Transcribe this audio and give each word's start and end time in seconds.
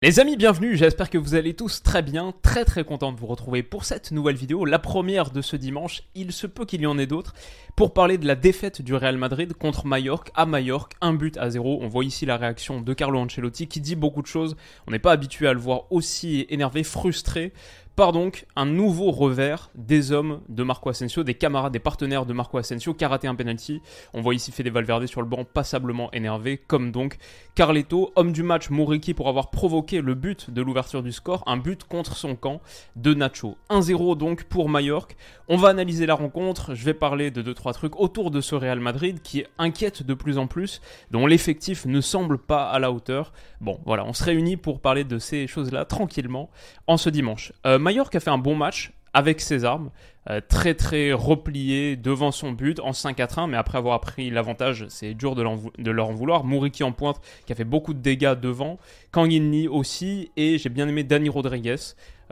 Les 0.00 0.20
amis, 0.20 0.36
bienvenue, 0.36 0.76
j'espère 0.76 1.10
que 1.10 1.18
vous 1.18 1.34
allez 1.34 1.54
tous 1.54 1.82
très 1.82 2.02
bien, 2.02 2.32
très 2.40 2.64
très 2.64 2.84
content 2.84 3.10
de 3.10 3.18
vous 3.18 3.26
retrouver 3.26 3.64
pour 3.64 3.84
cette 3.84 4.12
nouvelle 4.12 4.36
vidéo, 4.36 4.64
la 4.64 4.78
première 4.78 5.32
de 5.32 5.42
ce 5.42 5.56
dimanche, 5.56 6.04
il 6.14 6.30
se 6.30 6.46
peut 6.46 6.64
qu'il 6.64 6.82
y 6.82 6.86
en 6.86 6.98
ait 6.98 7.08
d'autres, 7.08 7.34
pour 7.74 7.92
parler 7.92 8.16
de 8.16 8.24
la 8.24 8.36
défaite 8.36 8.80
du 8.80 8.94
Real 8.94 9.16
Madrid 9.16 9.54
contre 9.54 9.86
Mallorca 9.86 10.30
à 10.36 10.46
Mallorca, 10.46 10.96
un 11.00 11.14
but 11.14 11.36
à 11.36 11.50
zéro. 11.50 11.80
On 11.82 11.88
voit 11.88 12.04
ici 12.04 12.26
la 12.26 12.36
réaction 12.36 12.80
de 12.80 12.94
Carlo 12.94 13.18
Ancelotti 13.18 13.66
qui 13.66 13.80
dit 13.80 13.96
beaucoup 13.96 14.22
de 14.22 14.28
choses, 14.28 14.56
on 14.86 14.92
n'est 14.92 15.00
pas 15.00 15.10
habitué 15.10 15.48
à 15.48 15.52
le 15.52 15.58
voir 15.58 15.90
aussi 15.90 16.46
énervé, 16.48 16.84
frustré, 16.84 17.52
par 17.98 18.12
donc 18.12 18.46
un 18.54 18.64
nouveau 18.64 19.10
revers 19.10 19.70
des 19.74 20.12
hommes 20.12 20.40
de 20.48 20.62
Marco 20.62 20.88
Asensio, 20.88 21.24
des 21.24 21.34
camarades, 21.34 21.72
des 21.72 21.80
partenaires 21.80 22.26
de 22.26 22.32
Marco 22.32 22.56
Asensio, 22.56 22.94
qui 22.94 23.04
a 23.04 23.08
raté 23.08 23.26
un 23.26 23.34
penalty. 23.34 23.82
On 24.14 24.20
voit 24.20 24.36
ici 24.36 24.52
Fede 24.52 24.68
Valverde 24.68 25.06
sur 25.06 25.20
le 25.20 25.26
banc, 25.26 25.44
passablement 25.44 26.08
énervé, 26.12 26.58
comme 26.58 26.92
donc 26.92 27.18
Carleto, 27.56 28.12
homme 28.14 28.30
du 28.30 28.44
match, 28.44 28.70
Mouriki 28.70 29.14
pour 29.14 29.28
avoir 29.28 29.50
provoqué 29.50 30.00
le 30.00 30.14
but 30.14 30.48
de 30.48 30.62
l'ouverture 30.62 31.02
du 31.02 31.10
score, 31.10 31.42
un 31.46 31.56
but 31.56 31.82
contre 31.82 32.16
son 32.16 32.36
camp 32.36 32.60
de 32.94 33.14
Nacho. 33.14 33.56
1-0 33.68 34.16
donc 34.16 34.44
pour 34.44 34.68
Mallorca. 34.68 35.16
On 35.48 35.56
va 35.56 35.70
analyser 35.70 36.06
la 36.06 36.14
rencontre, 36.14 36.76
je 36.76 36.84
vais 36.84 36.94
parler 36.94 37.32
de 37.32 37.42
2-3 37.42 37.72
trucs 37.72 37.98
autour 37.98 38.30
de 38.30 38.40
ce 38.40 38.54
Real 38.54 38.78
Madrid 38.78 39.22
qui 39.22 39.44
inquiète 39.58 40.04
de 40.04 40.14
plus 40.14 40.38
en 40.38 40.46
plus, 40.46 40.80
dont 41.10 41.26
l'effectif 41.26 41.84
ne 41.84 42.00
semble 42.00 42.38
pas 42.38 42.70
à 42.70 42.78
la 42.78 42.92
hauteur. 42.92 43.32
Bon, 43.60 43.80
voilà, 43.86 44.04
on 44.04 44.12
se 44.12 44.22
réunit 44.22 44.56
pour 44.56 44.80
parler 44.80 45.02
de 45.02 45.18
ces 45.18 45.48
choses-là 45.48 45.84
tranquillement 45.84 46.48
en 46.86 46.96
ce 46.96 47.10
dimanche. 47.10 47.52
Euh, 47.66 47.87
Mallorca 47.88 48.18
a 48.18 48.20
fait 48.20 48.28
un 48.28 48.36
bon 48.36 48.54
match 48.54 48.92
avec 49.14 49.40
ses 49.40 49.64
armes, 49.64 49.90
euh, 50.30 50.40
très 50.46 50.74
très 50.74 51.12
replié 51.12 51.96
devant 51.96 52.30
son 52.30 52.52
but 52.52 52.80
en 52.80 52.92
5 52.92 53.16
4 53.16 53.38
1, 53.38 53.46
mais 53.46 53.56
après 53.56 53.78
avoir 53.78 54.00
pris 54.00 54.30
l'avantage, 54.30 54.86
c'est 54.88 55.14
dur 55.14 55.34
de, 55.34 55.42
leur 55.90 56.08
en 56.08 56.12
vouloir. 56.12 56.44
Mouriki 56.44 56.82
en 56.82 56.92
pointe 56.92 57.20
qui 57.46 57.52
a 57.52 57.56
fait 57.56 57.64
beaucoup 57.64 57.94
de 57.94 58.00
dégâts 58.00 58.34
devant, 58.34 58.78
Kangini 59.10 59.68
aussi, 59.68 60.30
et 60.36 60.58
j'ai 60.58 60.68
bien 60.68 60.86
aimé 60.88 61.02
Dani 61.04 61.28
Rodriguez. 61.28 61.76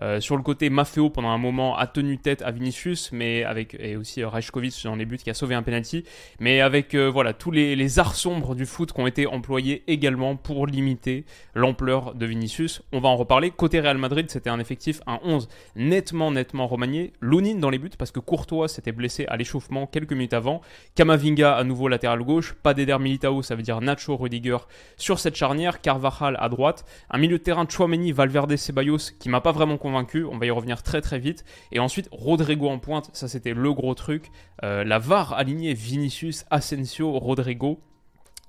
Euh, 0.03 0.21
sur 0.21 0.37
le 0.37 0.43
côté, 0.43 0.69
Maffeo 0.71 1.11
pendant 1.11 1.31
un 1.31 1.39
moment 1.39 1.77
a 1.77 1.87
tenu 1.87 2.19
tête 2.19 2.43
à 2.43 2.51
Vinicius, 2.51 3.13
mais 3.13 3.45
avec 3.45 3.77
et 3.79 3.97
aussi 3.97 4.23
euh, 4.23 4.29
Rajkovic 4.29 4.75
dans 4.85 4.97
les 4.97 5.07
buts 5.07 5.17
qui 5.17 5.31
a 5.31 5.35
sauvé 5.35 5.55
un 5.55 5.63
penalty, 5.63 6.05
mais 6.39 6.61
avec 6.61 6.95
euh, 6.95 7.11
voilà 7.11 7.33
tous 7.33 7.51
les, 7.51 7.77
les, 7.77 7.99
arts 7.99 8.15
sombres 8.15 8.55
du 8.55 8.67
foot 8.67 8.93
qui 8.93 9.01
ont 9.01 9.07
été 9.07 9.27
employés 9.27 9.83
également 9.87 10.37
pour 10.37 10.67
limiter 10.67 11.25
l'ampleur 11.55 12.15
de 12.15 12.27
Vinicius. 12.27 12.83
On 12.93 13.01
va 13.01 13.09
en 13.09 13.17
reparler. 13.17 13.51
Côté 13.51 13.81
Real 13.81 13.99
Madrid, 13.99 14.31
c'était 14.31 14.51
un 14.51 14.61
effectif 14.61 15.01
un 15.07 15.19
11 15.23 15.49
nettement 15.77 16.31
nettement 16.31 16.67
remanié. 16.67 17.13
Lounine 17.21 17.61
dans 17.61 17.71
les 17.71 17.79
buts 17.79 17.86
parce 17.95 18.11
que 18.11 18.19
Courtois 18.19 18.67
s'était 18.67 18.91
blessé 18.91 19.27
à 19.27 19.37
l'échauffement 19.37 19.87
quelques 19.87 20.13
minutes 20.13 20.33
avant. 20.33 20.61
Kamavinga 20.97 21.55
à 21.55 21.63
nouveau 21.63 21.87
latéral 21.87 22.23
gauche, 22.23 22.55
pas 22.55 22.75
d'Eder 22.75 22.99
Militao, 22.99 23.43
ça 23.43 23.55
veut 23.55 23.63
dire 23.63 23.81
Nacho 23.81 24.17
Rudiger 24.17 24.59
sur 24.97 25.21
cette 25.21 25.37
charnière, 25.37 25.81
Carvajal 25.81 26.37
à 26.41 26.49
droite, 26.49 26.85
un 27.11 27.19
milieu 27.19 27.39
de 27.39 27.43
terrain 27.43 27.67
Chouameni, 27.69 28.11
Valverde, 28.11 28.57
Ceballos 28.57 29.13
qui 29.21 29.29
m'a 29.29 29.41
pas 29.41 29.53
vraiment 29.53 29.79
convaincu, 29.79 30.25
on 30.25 30.39
va 30.39 30.47
y 30.47 30.51
revenir 30.51 30.83
très 30.83 31.01
très 31.01 31.21
vite. 31.21 31.45
Et 31.71 31.79
ensuite, 31.79 32.09
Rodrigo 32.11 32.69
en 32.69 32.79
pointe, 32.79 33.11
ça 33.13 33.29
c'était 33.29 33.55
le 33.55 33.73
gros 33.73 33.95
truc. 33.95 34.31
Euh, 34.65 34.83
la 34.83 34.99
VAR 34.99 35.35
alignée 35.35 35.75
Vinicius, 35.75 36.45
Asensio, 36.51 37.13
Rodrigo. 37.13 37.81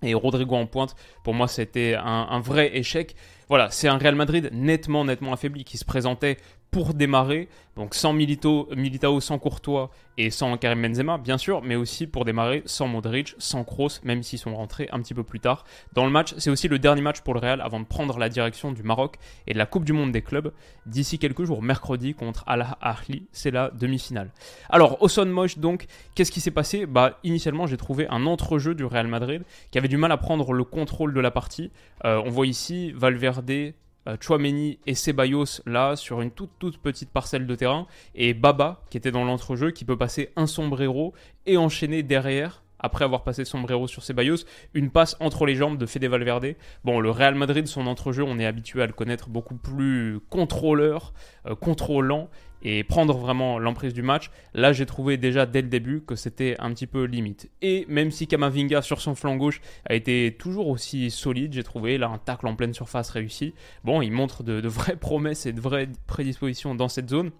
Et 0.03 0.13
Rodrigo 0.13 0.55
en 0.55 0.67
pointe, 0.67 0.95
pour 1.23 1.33
moi 1.33 1.47
c'était 1.47 1.95
un 1.95 2.39
vrai 2.39 2.77
échec. 2.77 3.15
Voilà, 3.49 3.69
c'est 3.71 3.87
un 3.87 3.97
Real 3.97 4.15
Madrid 4.15 4.49
nettement, 4.51 5.05
nettement 5.05 5.31
affaibli 5.31 5.63
qui 5.63 5.77
se 5.77 5.85
présentait 5.85 6.37
pour 6.71 6.93
démarrer, 6.93 7.47
donc 7.75 7.95
sans 7.95 8.13
Milito, 8.13 8.67
Militao, 8.75 9.19
sans 9.19 9.39
Courtois 9.39 9.89
et 10.17 10.29
sans 10.29 10.57
Karim 10.57 10.81
Benzema, 10.81 11.17
bien 11.17 11.37
sûr, 11.37 11.61
mais 11.61 11.75
aussi 11.75 12.07
pour 12.07 12.25
démarrer 12.25 12.63
sans 12.65 12.87
Modric, 12.87 13.35
sans 13.37 13.63
Kroos, 13.63 14.01
même 14.03 14.23
s'ils 14.23 14.39
sont 14.39 14.55
rentrés 14.55 14.89
un 14.91 14.99
petit 14.99 15.13
peu 15.13 15.23
plus 15.23 15.39
tard 15.39 15.63
dans 15.93 16.05
le 16.05 16.11
match. 16.11 16.33
C'est 16.37 16.49
aussi 16.49 16.67
le 16.67 16.79
dernier 16.79 17.01
match 17.01 17.21
pour 17.21 17.33
le 17.33 17.39
Real 17.39 17.61
avant 17.61 17.79
de 17.79 17.85
prendre 17.85 18.17
la 18.17 18.29
direction 18.29 18.71
du 18.71 18.83
Maroc 18.83 19.15
et 19.45 19.53
de 19.53 19.57
la 19.57 19.65
Coupe 19.65 19.85
du 19.85 19.93
Monde 19.93 20.11
des 20.11 20.21
clubs 20.21 20.51
d'ici 20.85 21.19
quelques 21.19 21.43
jours, 21.43 21.61
mercredi 21.61 22.13
contre 22.13 22.43
Al 22.47 22.67
Ahly, 22.81 23.27
c'est 23.31 23.51
la 23.51 23.69
demi-finale. 23.71 24.31
Alors, 24.69 25.01
au 25.01 25.07
son 25.07 25.27
donc, 25.57 25.85
qu'est-ce 26.15 26.31
qui 26.31 26.41
s'est 26.41 26.51
passé? 26.51 26.85
Bah, 26.85 27.19
initialement, 27.23 27.67
j'ai 27.67 27.77
trouvé 27.77 28.07
un 28.09 28.25
entrejeu 28.25 28.75
du 28.75 28.85
Real 28.85 29.07
Madrid 29.07 29.43
qui 29.71 29.77
avait 29.77 29.87
du 29.87 29.97
mal 29.97 30.11
à 30.11 30.17
prendre 30.17 30.53
le 30.53 30.63
contrôle 30.63 31.13
de 31.13 31.19
la 31.19 31.31
partie. 31.31 31.71
Euh, 32.05 32.21
on 32.25 32.29
voit 32.29 32.47
ici 32.47 32.91
Valverde 32.91 33.73
Chouameni 34.21 34.79
et 34.85 34.95
Ceballos 34.95 35.61
là 35.65 35.95
sur 35.95 36.21
une 36.21 36.31
toute 36.31 36.51
toute 36.59 36.77
petite 36.77 37.09
parcelle 37.09 37.47
de 37.47 37.55
terrain. 37.55 37.87
Et 38.15 38.33
Baba 38.33 38.81
qui 38.89 38.97
était 38.97 39.11
dans 39.11 39.25
l'entrejeu 39.25 39.71
qui 39.71 39.85
peut 39.85 39.97
passer 39.97 40.31
un 40.35 40.47
sombrero 40.47 41.13
et 41.45 41.57
enchaîner 41.57 42.03
derrière 42.03 42.63
après 42.79 43.05
avoir 43.05 43.23
passé 43.23 43.45
sombrero 43.45 43.87
sur 43.87 44.03
Ceballos, 44.03 44.45
une 44.73 44.89
passe 44.89 45.15
entre 45.19 45.45
les 45.45 45.55
jambes 45.55 45.77
de 45.77 45.85
Fede 45.85 46.05
Valverde. 46.05 46.55
Bon, 46.83 46.99
le 46.99 47.09
Real 47.09 47.35
Madrid, 47.35 47.67
son 47.67 47.87
entrejeu, 47.87 48.23
on 48.23 48.39
est 48.39 48.45
habitué 48.45 48.81
à 48.81 48.87
le 48.87 48.93
connaître 48.93 49.29
beaucoup 49.29 49.55
plus 49.55 50.19
contrôleur, 50.29 51.13
euh, 51.45 51.55
contrôlant, 51.55 52.29
et 52.63 52.83
prendre 52.83 53.15
vraiment 53.15 53.59
l'emprise 53.59 53.93
du 53.93 54.01
match, 54.01 54.31
là 54.53 54.73
j'ai 54.73 54.85
trouvé 54.85 55.17
déjà 55.17 55.45
dès 55.45 55.61
le 55.61 55.67
début 55.67 56.01
que 56.01 56.15
c'était 56.15 56.55
un 56.59 56.73
petit 56.73 56.87
peu 56.87 57.03
limite. 57.03 57.49
Et 57.61 57.85
même 57.87 58.11
si 58.11 58.27
Kamavinga 58.27 58.81
sur 58.81 59.01
son 59.01 59.15
flanc 59.15 59.35
gauche 59.35 59.61
a 59.85 59.93
été 59.93 60.35
toujours 60.37 60.67
aussi 60.67 61.11
solide, 61.11 61.53
j'ai 61.53 61.63
trouvé 61.63 61.97
là 61.97 62.07
un 62.07 62.17
tacle 62.17 62.47
en 62.47 62.55
pleine 62.55 62.73
surface 62.73 63.09
réussi. 63.09 63.53
Bon, 63.83 64.01
il 64.01 64.11
montre 64.11 64.43
de, 64.43 64.59
de 64.61 64.67
vraies 64.67 64.95
promesses 64.95 65.45
et 65.45 65.53
de 65.53 65.61
vraies 65.61 65.89
prédispositions 66.07 66.75
dans 66.75 66.89
cette 66.89 67.09
zone. 67.09 67.31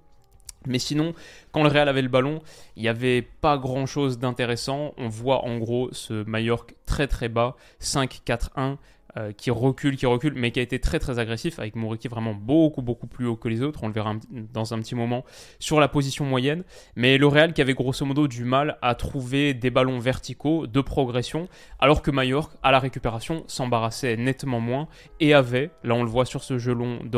Mais 0.66 0.80
sinon, 0.80 1.14
quand 1.52 1.64
le 1.64 1.70
Real 1.70 1.88
avait 1.88 2.02
le 2.02 2.10
ballon, 2.10 2.42
il 2.76 2.84
n'y 2.84 2.90
avait 2.90 3.22
pas 3.22 3.58
grand 3.58 3.86
chose 3.86 4.20
d'intéressant. 4.20 4.94
On 4.98 5.08
voit 5.08 5.46
en 5.46 5.58
gros 5.58 5.90
ce 5.92 6.24
Mallorca 6.24 6.74
très 6.86 7.08
très 7.08 7.30
bas, 7.30 7.56
5-4-1, 7.82 8.78
euh, 9.18 9.32
qui 9.32 9.50
recule, 9.50 9.96
qui 9.96 10.06
recule, 10.06 10.34
mais 10.36 10.52
qui 10.52 10.60
a 10.60 10.62
été 10.62 10.80
très 10.80 11.00
très 11.00 11.18
agressif, 11.18 11.58
avec 11.60 11.76
Mouriki 11.76 12.08
vraiment 12.08 12.36
beaucoup 12.36 12.82
beaucoup 12.82 13.08
plus 13.08 13.26
haut 13.26 13.36
que 13.36 13.48
les 13.48 13.64
autres, 13.64 13.80
on 13.84 13.88
le 13.88 13.94
verra 13.94 14.14
dans 14.54 14.74
un 14.74 14.80
petit 14.80 14.94
moment, 14.94 15.24
sur 15.60 15.80
la 15.80 15.88
position 15.88 16.26
moyenne. 16.26 16.64
Mais 16.96 17.18
le 17.18 17.26
Real 17.26 17.54
qui 17.54 17.62
avait 17.62 17.74
grosso 17.74 18.06
modo 18.06 18.28
du 18.28 18.44
mal 18.44 18.78
à 18.82 18.94
trouver 18.96 19.54
des 19.54 19.72
ballons 19.72 19.98
verticaux 19.98 20.68
de 20.68 20.82
progression, 20.82 21.48
alors 21.80 22.02
que 22.02 22.12
Mallorca, 22.12 22.58
à 22.62 22.72
la 22.72 22.80
récupération, 22.80 23.44
s'embarrassait 23.48 24.18
nettement 24.18 24.60
moins 24.60 24.88
et 25.20 25.34
avait, 25.34 25.72
là 25.84 25.96
on 25.96 26.04
le 26.04 26.10
voit 26.10 26.26
sur 26.26 26.44
ce 26.44 26.60
jeu 26.60 26.74
long 26.74 27.00
de 27.04 27.18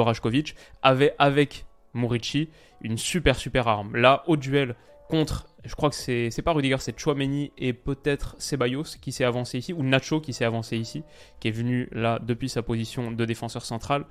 avait 0.82 1.16
avec 1.20 1.66
Murici 1.94 2.50
une 2.82 2.98
super 2.98 3.36
super 3.36 3.68
arme. 3.68 3.96
Là, 3.96 4.24
au 4.28 4.38
duel 4.38 4.76
contre 5.10 5.50
je 5.66 5.76
crois 5.76 5.90
que 5.90 5.96
c'est, 5.96 6.32
c'est 6.32 6.42
pas 6.42 6.54
Rudiger, 6.54 6.78
c'est 6.80 6.98
Chouameni 6.98 7.52
et 7.58 7.74
peut-être 7.74 8.36
Ceballos 8.40 8.96
qui 9.02 9.12
s'est 9.12 9.26
avancé 9.26 9.58
ici, 9.58 9.74
ou 9.74 9.84
Nacho 9.84 10.22
qui 10.22 10.32
s'est 10.32 10.46
avancé 10.46 10.78
ici, 10.78 11.04
qui 11.40 11.50
est 11.50 11.52
venu 11.52 11.90
là 11.92 12.20
depuis 12.22 12.48
sa 12.48 12.62
position 12.62 13.12
de 13.12 13.26
défenseur 13.26 13.66
central. 13.66 14.06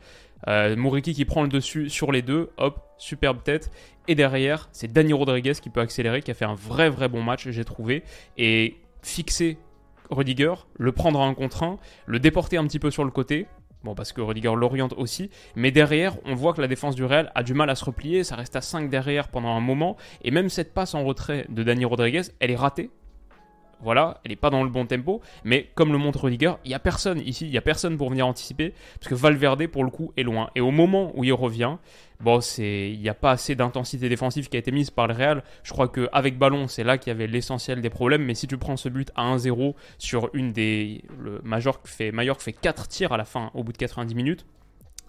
Euh, 0.46 1.00
qui 1.00 1.24
prend 1.24 1.42
le 1.42 1.48
dessus 1.48 1.88
sur 1.88 2.12
les 2.12 2.22
deux, 2.22 2.50
hop, 2.58 2.80
superbe 2.98 3.42
tête. 3.42 3.70
Et 4.08 4.14
derrière, 4.14 4.68
c'est 4.72 4.92
Dani 4.92 5.12
Rodriguez 5.12 5.54
qui 5.60 5.70
peut 5.70 5.80
accélérer, 5.80 6.22
qui 6.22 6.30
a 6.30 6.34
fait 6.34 6.44
un 6.44 6.54
vrai 6.54 6.90
vrai 6.90 7.08
bon 7.08 7.22
match, 7.22 7.48
j'ai 7.48 7.64
trouvé. 7.64 8.02
Et 8.36 8.76
fixer 9.02 9.58
Rudiger, 10.10 10.54
le 10.78 10.92
prendre 10.92 11.20
en 11.20 11.34
contre 11.34 11.62
1, 11.62 11.78
le 12.06 12.18
déporter 12.18 12.56
un 12.56 12.66
petit 12.66 12.78
peu 12.78 12.90
sur 12.90 13.04
le 13.04 13.10
côté, 13.10 13.46
Bon, 13.84 13.94
parce 13.94 14.12
que 14.12 14.20
Rudiger 14.20 14.54
l'oriente 14.56 14.94
aussi. 14.96 15.30
Mais 15.54 15.70
derrière, 15.70 16.16
on 16.24 16.34
voit 16.34 16.52
que 16.52 16.60
la 16.60 16.66
défense 16.66 16.96
du 16.96 17.04
Real 17.04 17.30
a 17.34 17.42
du 17.42 17.54
mal 17.54 17.70
à 17.70 17.74
se 17.74 17.84
replier. 17.84 18.24
Ça 18.24 18.34
reste 18.36 18.56
à 18.56 18.60
5 18.60 18.90
derrière 18.90 19.28
pendant 19.28 19.54
un 19.54 19.60
moment. 19.60 19.96
Et 20.22 20.30
même 20.30 20.48
cette 20.48 20.74
passe 20.74 20.94
en 20.94 21.04
retrait 21.04 21.46
de 21.48 21.62
Dani 21.62 21.84
Rodriguez, 21.84 22.22
elle 22.40 22.50
est 22.50 22.56
ratée. 22.56 22.90
Voilà, 23.80 24.20
elle 24.24 24.30
n'est 24.30 24.36
pas 24.36 24.50
dans 24.50 24.64
le 24.64 24.70
bon 24.70 24.86
tempo, 24.86 25.20
mais 25.44 25.70
comme 25.76 25.92
le 25.92 25.98
montre 25.98 26.24
Rudiger, 26.24 26.54
il 26.64 26.68
n'y 26.70 26.74
a 26.74 26.80
personne 26.80 27.20
ici, 27.20 27.46
il 27.46 27.52
n'y 27.52 27.58
a 27.58 27.62
personne 27.62 27.96
pour 27.96 28.10
venir 28.10 28.26
anticiper, 28.26 28.74
parce 28.98 29.08
que 29.08 29.14
Valverde, 29.14 29.68
pour 29.68 29.84
le 29.84 29.90
coup, 29.90 30.12
est 30.16 30.24
loin. 30.24 30.50
Et 30.56 30.60
au 30.60 30.72
moment 30.72 31.12
où 31.14 31.22
il 31.22 31.32
revient, 31.32 31.76
bon, 32.20 32.40
c'est, 32.40 32.90
il 32.90 33.00
n'y 33.00 33.08
a 33.08 33.14
pas 33.14 33.32
assez 33.32 33.54
d'intensité 33.54 34.08
défensive 34.08 34.48
qui 34.48 34.56
a 34.56 34.58
été 34.58 34.70
mise 34.70 34.90
par 34.90 35.06
le 35.06 35.14
Real. 35.14 35.42
Je 35.62 35.72
crois 35.72 35.88
qu'avec 35.88 36.38
ballon, 36.38 36.68
c'est 36.68 36.84
là 36.84 36.98
qu'il 36.98 37.10
y 37.10 37.14
avait 37.14 37.26
l'essentiel 37.26 37.80
des 37.80 37.90
problèmes, 37.90 38.24
mais 38.24 38.34
si 38.34 38.46
tu 38.46 38.58
prends 38.58 38.76
ce 38.76 38.88
but 38.88 39.10
à 39.14 39.34
1-0 39.36 39.74
sur 39.98 40.30
une 40.32 40.52
des. 40.52 41.02
Le 41.18 41.40
fait, 41.84 42.12
Major 42.12 42.40
fait 42.40 42.52
4 42.52 42.88
tirs 42.88 43.12
à 43.12 43.16
la 43.16 43.24
fin, 43.24 43.50
au 43.54 43.62
bout 43.62 43.72
de 43.72 43.78
90 43.78 44.14
minutes, 44.14 44.46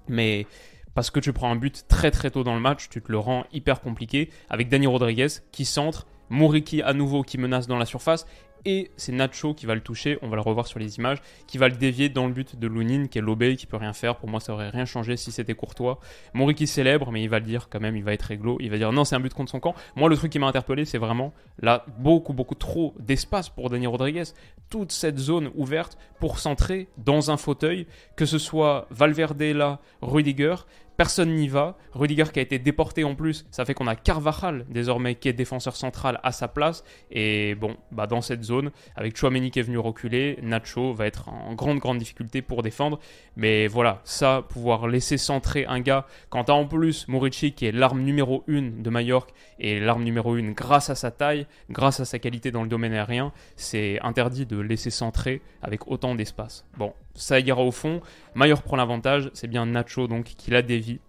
mais 0.07 0.45
parce 0.93 1.11
que 1.11 1.19
tu 1.19 1.33
prends 1.33 1.51
un 1.51 1.55
but 1.55 1.85
très 1.87 2.11
très 2.11 2.31
tôt 2.31 2.43
dans 2.43 2.55
le 2.55 2.61
match, 2.61 2.89
tu 2.89 3.01
te 3.01 3.11
le 3.11 3.19
rends 3.19 3.45
hyper 3.53 3.81
compliqué, 3.81 4.29
avec 4.49 4.69
Dani 4.69 4.87
Rodriguez 4.87 5.27
qui 5.51 5.65
centre 5.65 6.07
Mouriki 6.29 6.81
à 6.81 6.93
nouveau 6.93 7.23
qui 7.23 7.37
menace 7.37 7.67
dans 7.67 7.77
la 7.77 7.85
surface 7.85 8.25
et 8.65 8.91
c'est 8.97 9.11
Nacho 9.11 9.53
qui 9.53 9.65
va 9.65 9.75
le 9.75 9.81
toucher, 9.81 10.17
on 10.21 10.29
va 10.29 10.35
le 10.35 10.41
revoir 10.41 10.67
sur 10.67 10.79
les 10.79 10.97
images, 10.97 11.19
qui 11.47 11.57
va 11.57 11.69
le 11.69 11.75
dévier 11.75 12.09
dans 12.09 12.27
le 12.27 12.33
but 12.33 12.57
de 12.57 12.67
Lunin, 12.67 13.07
qui 13.07 13.17
est 13.17 13.21
l'obé, 13.21 13.55
qui 13.55 13.65
peut 13.65 13.77
rien 13.77 13.93
faire. 13.93 14.17
Pour 14.17 14.29
moi, 14.29 14.39
ça 14.39 14.53
aurait 14.53 14.69
rien 14.69 14.85
changé 14.85 15.17
si 15.17 15.31
c'était 15.31 15.53
Courtois. 15.53 15.99
Moriki 16.33 16.67
célèbre, 16.67 17.11
mais 17.11 17.23
il 17.23 17.29
va 17.29 17.39
le 17.39 17.45
dire 17.45 17.69
quand 17.69 17.79
même, 17.79 17.95
il 17.95 18.03
va 18.03 18.13
être 18.13 18.23
réglo. 18.23 18.57
Il 18.59 18.69
va 18.69 18.77
dire 18.77 18.91
non, 18.91 19.05
c'est 19.05 19.15
un 19.15 19.19
but 19.19 19.33
contre 19.33 19.51
son 19.51 19.59
camp. 19.59 19.75
Moi, 19.95 20.09
le 20.09 20.17
truc 20.17 20.31
qui 20.31 20.39
m'a 20.39 20.47
interpellé, 20.47 20.85
c'est 20.85 20.97
vraiment 20.97 21.33
là, 21.61 21.85
beaucoup, 21.99 22.33
beaucoup 22.33 22.55
trop 22.55 22.93
d'espace 22.99 23.49
pour 23.49 23.69
Denis 23.69 23.87
Rodriguez. 23.87 24.23
Toute 24.69 24.91
cette 24.91 25.17
zone 25.17 25.51
ouverte 25.55 25.97
pour 26.19 26.39
centrer 26.39 26.89
dans 26.97 27.31
un 27.31 27.37
fauteuil, 27.37 27.87
que 28.15 28.25
ce 28.25 28.37
soit 28.37 28.87
Valverde 28.91 29.41
là, 29.41 29.79
Rudiger, 30.01 30.55
Personne 30.99 31.33
n'y 31.33 31.47
va. 31.47 31.77
Rudiger 31.93 32.25
qui 32.33 32.39
a 32.39 32.41
été 32.41 32.59
déporté 32.59 33.05
en 33.05 33.15
plus, 33.15 33.45
ça 33.51 33.63
fait 33.63 33.73
qu'on 33.73 33.87
a 33.87 33.95
Carvajal 33.95 34.65
désormais 34.67 35.15
qui 35.15 35.29
est 35.29 35.33
défenseur 35.33 35.77
central 35.77 36.19
à 36.23 36.33
sa 36.33 36.49
place. 36.49 36.83
Et 37.09 37.55
bon, 37.55 37.77
bah 37.93 38.05
dans 38.05 38.19
cette 38.19 38.43
zone, 38.43 38.71
avec 38.97 39.15
Chouameni 39.15 39.49
qui 39.49 39.59
est 39.59 39.63
venu 39.63 39.77
reculer, 39.77 40.37
Nacho 40.41 40.91
va 40.91 41.07
être 41.07 41.29
en 41.29 41.53
grande 41.53 41.79
grande 41.79 41.99
difficulté 41.99 42.41
pour 42.41 42.63
défendre. 42.63 42.99
Mais 43.37 43.67
voilà, 43.67 44.01
ça, 44.03 44.43
pouvoir 44.49 44.89
laisser 44.89 45.17
centrer 45.17 45.65
un 45.65 45.79
gars, 45.79 46.05
quand 46.27 46.43
t'as 46.43 46.53
en 46.53 46.67
plus 46.67 47.07
Morici 47.07 47.53
qui 47.53 47.65
est 47.65 47.71
l'arme 47.71 48.01
numéro 48.01 48.43
1 48.49 48.81
de 48.81 48.89
Mallorca 48.89 49.31
et 49.57 49.79
l'arme 49.79 50.03
numéro 50.03 50.33
1 50.33 50.51
grâce 50.51 50.89
à 50.89 50.95
sa 50.95 51.11
taille, 51.11 51.47
grâce 51.69 52.01
à 52.01 52.05
sa 52.05 52.19
qualité 52.19 52.51
dans 52.51 52.63
le 52.63 52.67
domaine 52.67 52.91
aérien, 52.91 53.31
c'est 53.55 54.01
interdit 54.01 54.45
de 54.45 54.59
laisser 54.59 54.89
centrer 54.89 55.41
avec 55.61 55.87
autant 55.87 56.13
d'espace. 56.13 56.65
Bon, 56.77 56.93
ça 57.19 57.39
ira 57.39 57.61
au 57.61 57.71
fond. 57.71 58.01
Mallorca 58.35 58.63
prend 58.63 58.77
l'avantage, 58.77 59.29
c'est 59.33 59.47
bien 59.47 59.65
Nacho 59.65 60.07
donc 60.07 60.25
qui 60.25 60.51
l'a 60.51 60.61
dévie 60.61 60.99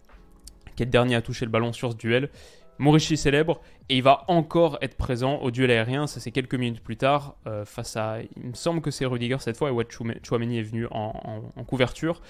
qui 0.80 0.84
est 0.84 0.86
le 0.86 0.90
dernier 0.92 1.14
à 1.14 1.22
toucher 1.22 1.44
le 1.44 1.50
ballon 1.50 1.72
sur 1.72 1.92
ce 1.92 1.96
duel. 1.96 2.30
Morici 2.78 3.18
célèbre 3.18 3.60
et 3.90 3.98
il 3.98 4.02
va 4.02 4.24
encore 4.28 4.78
être 4.80 4.96
présent 4.96 5.36
au 5.40 5.50
duel 5.50 5.70
aérien. 5.70 6.06
Ça, 6.06 6.18
c'est 6.20 6.30
quelques 6.30 6.54
minutes 6.54 6.82
plus 6.82 6.96
tard, 6.96 7.36
euh, 7.46 7.66
face 7.66 7.96
à. 7.96 8.20
Il 8.36 8.48
me 8.48 8.54
semble 8.54 8.80
que 8.80 8.90
c'est 8.90 9.04
Rudiger 9.04 9.36
cette 9.40 9.58
fois 9.58 9.68
et 9.68 9.72
Watt 9.72 9.88
Chouameni 9.90 10.58
est 10.58 10.62
venu 10.62 10.86
en, 10.90 11.42
couverture. 11.66 12.22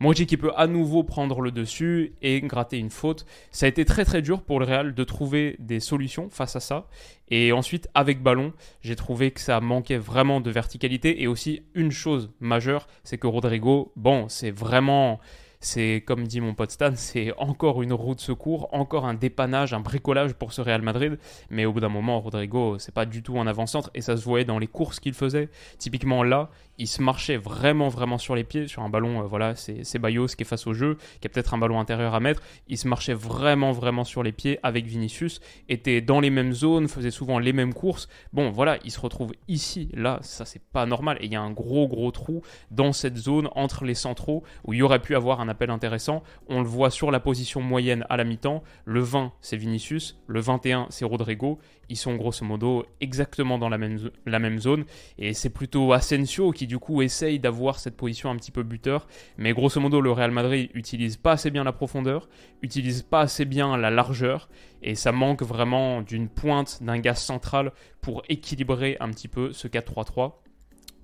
Morici 0.00 0.26
qui 0.26 0.36
peut 0.36 0.52
à 0.56 0.66
nouveau 0.66 1.04
prendre 1.04 1.40
le 1.40 1.50
dessus 1.50 2.14
et 2.20 2.40
gratter 2.40 2.78
une 2.78 2.90
faute. 2.90 3.26
Ça 3.50 3.66
a 3.66 3.68
été 3.68 3.84
très 3.84 4.04
très 4.04 4.22
dur 4.22 4.42
pour 4.42 4.58
le 4.58 4.66
Real 4.66 4.94
de 4.94 5.04
trouver 5.04 5.56
des 5.60 5.80
solutions 5.80 6.28
face 6.30 6.56
à 6.56 6.60
ça. 6.60 6.88
Et 7.28 7.52
ensuite, 7.52 7.88
avec 7.94 8.22
ballon, 8.22 8.52
j'ai 8.82 8.96
trouvé 8.96 9.30
que 9.30 9.40
ça 9.40 9.60
manquait 9.60 9.96
vraiment 9.96 10.40
de 10.40 10.50
verticalité. 10.50 11.22
Et 11.22 11.26
aussi, 11.26 11.62
une 11.74 11.92
chose 11.92 12.30
majeure, 12.40 12.86
c'est 13.04 13.18
que 13.18 13.26
Rodrigo, 13.26 13.92
bon, 13.96 14.28
c'est 14.28 14.50
vraiment 14.50 15.20
c'est 15.64 16.02
comme 16.06 16.26
dit 16.26 16.40
mon 16.40 16.52
pote 16.52 16.70
Stan, 16.70 16.92
c'est 16.94 17.32
encore 17.38 17.82
une 17.82 17.94
roue 17.94 18.14
de 18.14 18.20
secours, 18.20 18.68
encore 18.72 19.06
un 19.06 19.14
dépannage, 19.14 19.72
un 19.72 19.80
bricolage 19.80 20.34
pour 20.34 20.52
ce 20.52 20.60
Real 20.60 20.82
Madrid. 20.82 21.18
Mais 21.48 21.64
au 21.64 21.72
bout 21.72 21.80
d'un 21.80 21.88
moment, 21.88 22.20
Rodrigo, 22.20 22.78
c'est 22.78 22.94
pas 22.94 23.06
du 23.06 23.22
tout 23.22 23.38
un 23.38 23.46
avant-centre 23.46 23.90
et 23.94 24.02
ça 24.02 24.16
se 24.16 24.24
voyait 24.24 24.44
dans 24.44 24.58
les 24.58 24.66
courses 24.66 25.00
qu'il 25.00 25.14
faisait. 25.14 25.48
Typiquement 25.78 26.22
là, 26.22 26.50
il 26.76 26.86
se 26.86 27.00
marchait 27.02 27.36
vraiment, 27.36 27.88
vraiment 27.88 28.18
sur 28.18 28.34
les 28.34 28.44
pieds, 28.44 28.66
sur 28.66 28.82
un 28.82 28.88
ballon, 28.88 29.22
euh, 29.22 29.26
voilà, 29.26 29.54
c'est 29.54 29.98
Bayos 29.98 30.26
qui 30.26 30.42
est 30.42 30.46
face 30.46 30.66
au 30.66 30.74
jeu, 30.74 30.98
qui 31.20 31.26
a 31.26 31.30
peut-être 31.30 31.54
un 31.54 31.58
ballon 31.58 31.80
intérieur 31.80 32.14
à 32.14 32.20
mettre. 32.20 32.42
Il 32.68 32.76
se 32.76 32.88
marchait 32.88 33.14
vraiment, 33.14 33.72
vraiment 33.72 34.04
sur 34.04 34.22
les 34.22 34.32
pieds 34.32 34.58
avec 34.62 34.84
Vinicius, 34.84 35.40
était 35.68 36.00
dans 36.00 36.20
les 36.20 36.30
mêmes 36.30 36.52
zones, 36.52 36.88
faisait 36.88 37.10
souvent 37.10 37.38
les 37.38 37.52
mêmes 37.52 37.74
courses. 37.74 38.08
Bon, 38.32 38.50
voilà, 38.50 38.78
il 38.84 38.90
se 38.90 39.00
retrouve 39.00 39.32
ici, 39.48 39.88
là, 39.94 40.18
ça 40.22 40.44
c'est 40.44 40.62
pas 40.62 40.84
normal. 40.84 41.16
Et 41.20 41.26
il 41.26 41.32
y 41.32 41.36
a 41.36 41.40
un 41.40 41.52
gros, 41.52 41.88
gros 41.88 42.10
trou 42.10 42.42
dans 42.70 42.92
cette 42.92 43.16
zone 43.16 43.48
entre 43.54 43.84
les 43.84 43.94
centraux 43.94 44.42
où 44.64 44.72
il 44.72 44.78
y 44.78 44.82
aurait 44.82 45.00
pu 45.00 45.14
avoir 45.14 45.40
un 45.40 45.48
intéressant. 45.70 46.22
On 46.48 46.60
le 46.60 46.66
voit 46.66 46.90
sur 46.90 47.10
la 47.10 47.20
position 47.20 47.60
moyenne 47.60 48.04
à 48.08 48.16
la 48.16 48.24
mi-temps. 48.24 48.62
Le 48.84 49.00
20, 49.00 49.32
c'est 49.40 49.56
Vinicius, 49.56 50.20
le 50.26 50.40
21, 50.40 50.86
c'est 50.90 51.04
Rodrigo. 51.04 51.58
Ils 51.88 51.96
sont 51.96 52.14
grosso 52.16 52.44
modo 52.44 52.86
exactement 53.00 53.58
dans 53.58 53.68
la 53.68 53.78
même, 53.78 54.10
la 54.26 54.38
même 54.38 54.58
zone. 54.58 54.84
Et 55.18 55.34
c'est 55.34 55.50
plutôt 55.50 55.92
Asensio 55.92 56.50
qui 56.52 56.66
du 56.66 56.78
coup 56.78 57.02
essaye 57.02 57.38
d'avoir 57.38 57.78
cette 57.78 57.96
position 57.96 58.30
un 58.30 58.36
petit 58.36 58.50
peu 58.50 58.62
buteur. 58.62 59.06
Mais 59.36 59.52
grosso 59.52 59.80
modo, 59.80 60.00
le 60.00 60.10
Real 60.10 60.30
Madrid 60.30 60.70
utilise 60.74 61.16
pas 61.16 61.32
assez 61.32 61.50
bien 61.50 61.64
la 61.64 61.72
profondeur, 61.72 62.28
utilise 62.62 63.02
pas 63.02 63.20
assez 63.20 63.44
bien 63.44 63.76
la 63.76 63.90
largeur. 63.90 64.48
Et 64.82 64.94
ça 64.94 65.12
manque 65.12 65.42
vraiment 65.42 66.02
d'une 66.02 66.28
pointe, 66.28 66.82
d'un 66.82 66.98
gaz 66.98 67.22
central 67.22 67.72
pour 68.00 68.22
équilibrer 68.28 68.96
un 69.00 69.10
petit 69.10 69.28
peu 69.28 69.52
ce 69.52 69.68
4-3-3 69.68 70.32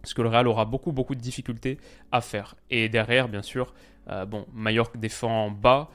ce 0.04 0.14
que 0.14 0.22
le 0.22 0.28
Real 0.28 0.48
aura 0.48 0.64
beaucoup 0.64 0.92
beaucoup 0.92 1.14
de 1.14 1.20
difficultés 1.20 1.78
à 2.12 2.20
faire. 2.20 2.56
Et 2.70 2.88
derrière, 2.88 3.28
bien 3.28 3.42
sûr, 3.42 3.74
euh, 4.08 4.26
Mallorca 4.52 4.98
défend 4.98 5.50
bas, 5.50 5.90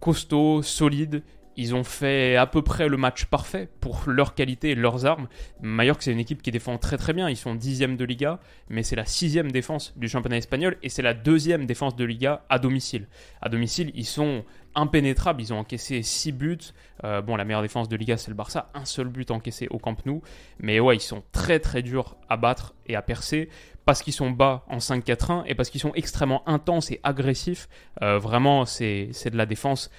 costaud, 0.00 0.62
solide, 0.62 1.22
ils 1.58 1.74
ont 1.74 1.82
fait 1.82 2.36
à 2.36 2.46
peu 2.46 2.62
près 2.62 2.88
le 2.88 2.96
match 2.96 3.24
parfait 3.24 3.68
pour 3.80 4.04
leur 4.06 4.36
qualité 4.36 4.70
et 4.70 4.74
leurs 4.76 5.06
armes. 5.06 5.26
Mallorca, 5.60 6.02
c'est 6.02 6.12
une 6.12 6.20
équipe 6.20 6.40
qui 6.40 6.52
défend 6.52 6.78
très 6.78 6.96
très 6.96 7.12
bien. 7.12 7.28
Ils 7.28 7.36
sont 7.36 7.56
dixième 7.56 7.96
de 7.96 8.04
Liga, 8.04 8.38
mais 8.68 8.84
c'est 8.84 8.94
la 8.94 9.04
sixième 9.04 9.50
défense 9.50 9.92
du 9.96 10.08
championnat 10.08 10.36
espagnol 10.36 10.76
et 10.84 10.88
c'est 10.88 11.02
la 11.02 11.14
deuxième 11.14 11.66
défense 11.66 11.96
de 11.96 12.04
Liga 12.04 12.44
à 12.48 12.60
domicile. 12.60 13.08
À 13.42 13.48
domicile, 13.48 13.90
ils 13.96 14.06
sont 14.06 14.44
impénétrables. 14.76 15.42
Ils 15.42 15.52
ont 15.52 15.58
encaissé 15.58 16.00
6 16.02 16.30
buts. 16.30 16.58
Euh, 17.02 17.22
bon, 17.22 17.34
la 17.34 17.44
meilleure 17.44 17.62
défense 17.62 17.88
de 17.88 17.96
Liga, 17.96 18.16
c'est 18.16 18.30
le 18.30 18.36
Barça. 18.36 18.70
Un 18.74 18.84
seul 18.84 19.08
but 19.08 19.32
encaissé 19.32 19.66
au 19.70 19.78
Camp 19.78 19.96
Nou. 20.06 20.22
Mais 20.60 20.78
ouais, 20.78 20.94
ils 20.94 21.00
sont 21.00 21.24
très 21.32 21.58
très 21.58 21.82
durs 21.82 22.14
à 22.28 22.36
battre 22.36 22.74
et 22.86 22.94
à 22.94 23.02
percer 23.02 23.48
parce 23.84 24.02
qu'ils 24.02 24.12
sont 24.12 24.30
bas 24.30 24.64
en 24.68 24.78
5-4-1 24.78 25.42
et 25.46 25.56
parce 25.56 25.70
qu'ils 25.70 25.80
sont 25.80 25.94
extrêmement 25.94 26.48
intenses 26.48 26.92
et 26.92 27.00
agressifs. 27.02 27.68
Euh, 28.02 28.20
vraiment, 28.20 28.64
c'est 28.64 29.10
de 29.10 29.36
la 29.36 29.46
défense 29.46 29.90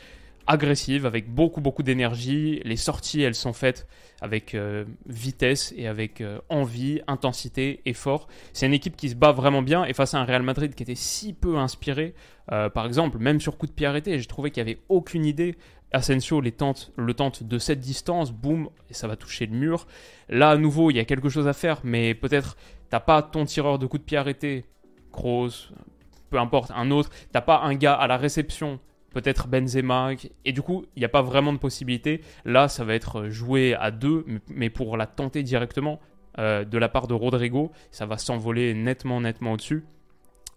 agressive, 0.49 1.05
avec 1.05 1.31
beaucoup 1.31 1.61
beaucoup 1.61 1.83
d'énergie. 1.83 2.59
Les 2.65 2.75
sorties, 2.75 3.21
elles 3.21 3.35
sont 3.35 3.53
faites 3.53 3.87
avec 4.19 4.55
euh, 4.55 4.83
vitesse 5.05 5.73
et 5.77 5.87
avec 5.87 6.21
euh, 6.21 6.39
envie, 6.49 7.01
intensité, 7.07 7.81
effort. 7.85 8.27
C'est 8.51 8.65
une 8.65 8.73
équipe 8.73 8.97
qui 8.97 9.09
se 9.09 9.15
bat 9.15 9.31
vraiment 9.31 9.61
bien 9.61 9.85
et 9.85 9.93
face 9.93 10.15
à 10.15 10.19
un 10.19 10.25
Real 10.25 10.41
Madrid 10.41 10.73
qui 10.73 10.83
était 10.83 10.95
si 10.95 11.33
peu 11.33 11.57
inspiré, 11.57 12.15
euh, 12.51 12.67
par 12.67 12.87
exemple, 12.87 13.19
même 13.19 13.39
sur 13.39 13.57
coup 13.57 13.67
de 13.67 13.71
pied 13.71 13.85
arrêté, 13.85 14.17
j'ai 14.17 14.25
trouvé 14.25 14.49
qu'il 14.49 14.65
n'y 14.65 14.71
avait 14.71 14.81
aucune 14.89 15.23
idée. 15.23 15.55
Asensio 15.91 16.41
les 16.41 16.51
tente, 16.51 16.91
le 16.97 17.13
tente 17.13 17.43
de 17.43 17.57
cette 17.57 17.79
distance, 17.79 18.31
boum, 18.31 18.69
et 18.89 18.93
ça 18.93 19.07
va 19.07 19.15
toucher 19.15 19.45
le 19.45 19.55
mur. 19.55 19.87
Là, 20.29 20.51
à 20.51 20.57
nouveau, 20.57 20.91
il 20.91 20.97
y 20.97 20.99
a 20.99 21.05
quelque 21.05 21.29
chose 21.29 21.47
à 21.47 21.53
faire, 21.53 21.79
mais 21.83 22.15
peut-être 22.15 22.57
t'as 22.89 22.99
pas 22.99 23.21
ton 23.21 23.45
tireur 23.45 23.77
de 23.77 23.85
coup 23.85 23.99
de 23.99 24.03
pied 24.03 24.17
arrêté, 24.17 24.65
Kroos, 25.11 25.69
peu 26.29 26.39
importe, 26.39 26.71
un 26.75 26.89
autre, 26.91 27.09
t'as 27.31 27.41
pas 27.41 27.61
un 27.61 27.75
gars 27.75 27.93
à 27.93 28.07
la 28.07 28.17
réception 28.17 28.79
peut-être 29.11 29.47
Benzema. 29.47 30.11
Et 30.45 30.51
du 30.51 30.61
coup, 30.61 30.85
il 30.95 30.99
n'y 30.99 31.05
a 31.05 31.09
pas 31.09 31.21
vraiment 31.21 31.53
de 31.53 31.57
possibilité. 31.57 32.21
Là, 32.45 32.67
ça 32.67 32.83
va 32.83 32.95
être 32.95 33.29
joué 33.29 33.75
à 33.75 33.91
deux, 33.91 34.25
mais 34.47 34.69
pour 34.69 34.97
la 34.97 35.05
tenter 35.05 35.43
directement 35.43 35.99
euh, 36.37 36.63
de 36.63 36.77
la 36.77 36.89
part 36.89 37.07
de 37.07 37.13
Rodrigo, 37.13 37.71
ça 37.91 38.05
va 38.05 38.17
s'envoler 38.17 38.73
nettement, 38.73 39.21
nettement 39.21 39.53
au-dessus. 39.53 39.83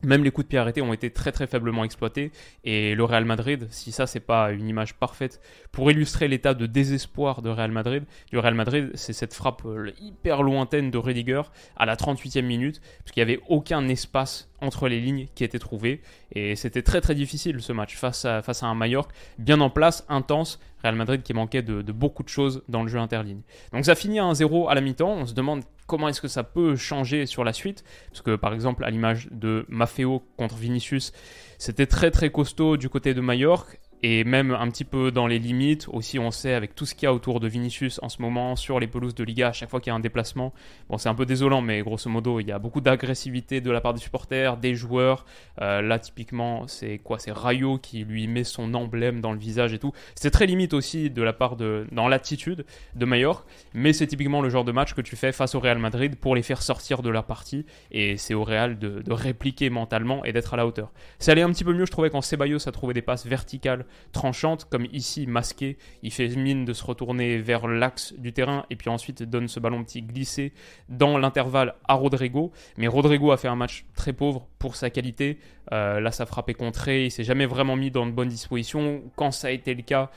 Même 0.04 0.24
les 0.24 0.32
coups 0.32 0.46
de 0.46 0.48
pied 0.48 0.58
arrêtés 0.58 0.82
ont 0.82 0.92
été 0.92 1.10
très 1.10 1.30
très 1.30 1.46
faiblement 1.46 1.84
exploités 1.84 2.32
et 2.64 2.96
le 2.96 3.04
Real 3.04 3.24
Madrid, 3.24 3.68
si 3.70 3.92
ça 3.92 4.08
c'est 4.08 4.18
pas 4.18 4.50
une 4.50 4.66
image 4.66 4.94
parfaite 4.94 5.40
pour 5.70 5.92
illustrer 5.92 6.26
l'état 6.26 6.54
de 6.54 6.66
désespoir 6.66 7.40
de 7.40 7.48
Real 7.50 7.70
Madrid, 7.70 8.02
du 8.28 8.38
Real 8.38 8.54
Madrid, 8.54 8.90
c'est 8.94 9.12
cette 9.12 9.32
frappe 9.32 9.62
euh, 9.64 9.92
hyper 10.00 10.42
lointaine 10.42 10.90
de 10.90 10.98
Rediger 10.98 11.42
à 11.76 11.86
la 11.86 11.94
38e 11.94 12.42
minute 12.42 12.80
parce 12.98 13.12
qu'il 13.12 13.24
n'y 13.24 13.30
avait 13.30 13.42
aucun 13.48 13.88
espace 13.88 14.51
entre 14.62 14.88
les 14.88 15.00
lignes 15.00 15.26
qui 15.34 15.44
était 15.44 15.58
trouvé 15.58 16.00
et 16.34 16.56
c'était 16.56 16.82
très 16.82 17.00
très 17.00 17.14
difficile 17.14 17.60
ce 17.60 17.72
match 17.72 17.96
face 17.96 18.24
à, 18.24 18.40
face 18.42 18.62
à 18.62 18.66
un 18.66 18.74
Mallorca 18.74 19.12
bien 19.38 19.60
en 19.60 19.68
place, 19.68 20.06
intense, 20.08 20.58
Real 20.82 20.94
Madrid 20.94 21.22
qui 21.22 21.34
manquait 21.34 21.62
de, 21.62 21.82
de 21.82 21.92
beaucoup 21.92 22.22
de 22.22 22.28
choses 22.28 22.62
dans 22.68 22.82
le 22.82 22.88
jeu 22.88 22.98
interligne. 22.98 23.42
Donc 23.72 23.84
ça 23.84 23.94
finit 23.94 24.18
à 24.18 24.24
1-0 24.24 24.70
à 24.70 24.74
la 24.74 24.80
mi-temps, 24.80 25.12
on 25.12 25.26
se 25.26 25.34
demande 25.34 25.62
comment 25.86 26.08
est-ce 26.08 26.22
que 26.22 26.28
ça 26.28 26.42
peut 26.42 26.74
changer 26.76 27.26
sur 27.26 27.44
la 27.44 27.52
suite. 27.52 27.84
Parce 28.10 28.22
que 28.22 28.36
par 28.36 28.54
exemple, 28.54 28.84
à 28.84 28.90
l'image 28.90 29.28
de 29.30 29.66
Maffeo 29.68 30.22
contre 30.36 30.56
Vinicius, 30.56 31.12
c'était 31.58 31.86
très 31.86 32.10
très 32.10 32.30
costaud 32.30 32.76
du 32.76 32.88
côté 32.88 33.14
de 33.14 33.20
Mallorca 33.20 33.76
et 34.02 34.24
même 34.24 34.50
un 34.50 34.68
petit 34.68 34.84
peu 34.84 35.10
dans 35.10 35.26
les 35.26 35.38
limites. 35.38 35.86
Aussi, 35.88 36.18
on 36.18 36.30
sait 36.30 36.54
avec 36.54 36.74
tout 36.74 36.86
ce 36.86 36.94
qu'il 36.94 37.04
y 37.04 37.06
a 37.06 37.14
autour 37.14 37.40
de 37.40 37.48
Vinicius 37.48 38.00
en 38.02 38.08
ce 38.08 38.20
moment 38.20 38.56
sur 38.56 38.80
les 38.80 38.86
pelouses 38.86 39.14
de 39.14 39.24
Liga, 39.24 39.48
à 39.48 39.52
chaque 39.52 39.70
fois 39.70 39.80
qu'il 39.80 39.90
y 39.90 39.92
a 39.92 39.96
un 39.96 40.00
déplacement. 40.00 40.52
Bon, 40.88 40.98
c'est 40.98 41.08
un 41.08 41.14
peu 41.14 41.26
désolant, 41.26 41.62
mais 41.62 41.80
grosso 41.82 42.10
modo, 42.10 42.40
il 42.40 42.48
y 42.48 42.52
a 42.52 42.58
beaucoup 42.58 42.80
d'agressivité 42.80 43.60
de 43.60 43.70
la 43.70 43.80
part 43.80 43.94
des 43.94 44.00
supporters, 44.00 44.56
des 44.56 44.74
joueurs. 44.74 45.24
Euh, 45.60 45.82
là, 45.82 45.98
typiquement, 45.98 46.66
c'est 46.66 46.98
quoi? 46.98 47.18
C'est 47.18 47.32
Rayo 47.32 47.78
qui 47.78 48.04
lui 48.04 48.26
met 48.26 48.44
son 48.44 48.74
emblème 48.74 49.20
dans 49.20 49.32
le 49.32 49.38
visage 49.38 49.72
et 49.72 49.78
tout. 49.78 49.92
C'est 50.14 50.30
très 50.30 50.46
limite 50.46 50.74
aussi 50.74 51.10
de 51.10 51.22
la 51.22 51.32
part 51.32 51.56
de 51.56 51.86
dans 51.92 52.08
l'attitude 52.08 52.64
de 52.94 53.04
Mallorca, 53.04 53.44
mais 53.74 53.92
c'est 53.92 54.06
typiquement 54.06 54.40
le 54.40 54.50
genre 54.50 54.64
de 54.64 54.72
match 54.72 54.94
que 54.94 55.00
tu 55.00 55.16
fais 55.16 55.32
face 55.32 55.54
au 55.54 55.60
Real 55.60 55.78
Madrid 55.78 56.16
pour 56.16 56.34
les 56.34 56.42
faire 56.42 56.62
sortir 56.62 57.02
de 57.02 57.10
leur 57.10 57.24
partie. 57.24 57.66
Et 57.90 58.16
c'est 58.16 58.34
au 58.34 58.44
Real 58.44 58.78
de, 58.78 59.02
de 59.02 59.12
répliquer 59.12 59.70
mentalement 59.70 60.24
et 60.24 60.32
d'être 60.32 60.54
à 60.54 60.56
la 60.56 60.66
hauteur. 60.66 60.90
Ça 61.18 61.32
allait 61.32 61.42
un 61.42 61.50
petit 61.50 61.64
peu 61.64 61.72
mieux, 61.72 61.86
je 61.86 61.90
trouvais, 61.90 62.10
quand 62.10 62.20
Ceballos 62.20 62.68
a 62.68 62.72
trouvé 62.72 62.94
des 62.94 63.02
passes 63.02 63.26
verticales 63.26 63.84
tranchante, 64.12 64.66
comme 64.70 64.86
ici 64.92 65.26
masqué, 65.26 65.78
il 66.02 66.12
fait 66.12 66.28
mine 66.28 66.64
de 66.64 66.72
se 66.72 66.84
retourner 66.84 67.38
vers 67.38 67.66
l'axe 67.66 68.14
du 68.14 68.32
terrain 68.32 68.64
et 68.70 68.76
puis 68.76 68.88
ensuite 68.90 69.22
donne 69.22 69.48
ce 69.48 69.60
ballon 69.60 69.84
petit 69.84 70.02
glissé 70.02 70.52
dans 70.88 71.18
l'intervalle 71.18 71.74
à 71.86 71.94
Rodrigo. 71.94 72.52
Mais 72.76 72.88
Rodrigo 72.88 73.32
a 73.32 73.36
fait 73.36 73.48
un 73.48 73.56
match 73.56 73.84
très 73.94 74.12
pauvre 74.12 74.46
pour 74.58 74.76
sa 74.76 74.90
qualité. 74.90 75.38
Euh, 75.72 76.00
là, 76.00 76.10
ça 76.10 76.26
frappait 76.26 76.54
contré, 76.54 77.06
il 77.06 77.10
s'est 77.10 77.24
jamais 77.24 77.46
vraiment 77.46 77.76
mis 77.76 77.90
dans 77.90 78.06
de 78.06 78.12
bonnes 78.12 78.28
dispositions. 78.28 79.02
Quand 79.16 79.30
ça 79.30 79.48
a 79.48 79.50
été 79.50 79.74
le 79.74 79.82
cas, 79.82 80.10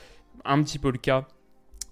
un 0.43 0.61
petit 0.63 0.79
peu 0.79 0.91
le 0.91 0.97
cas 0.97 1.27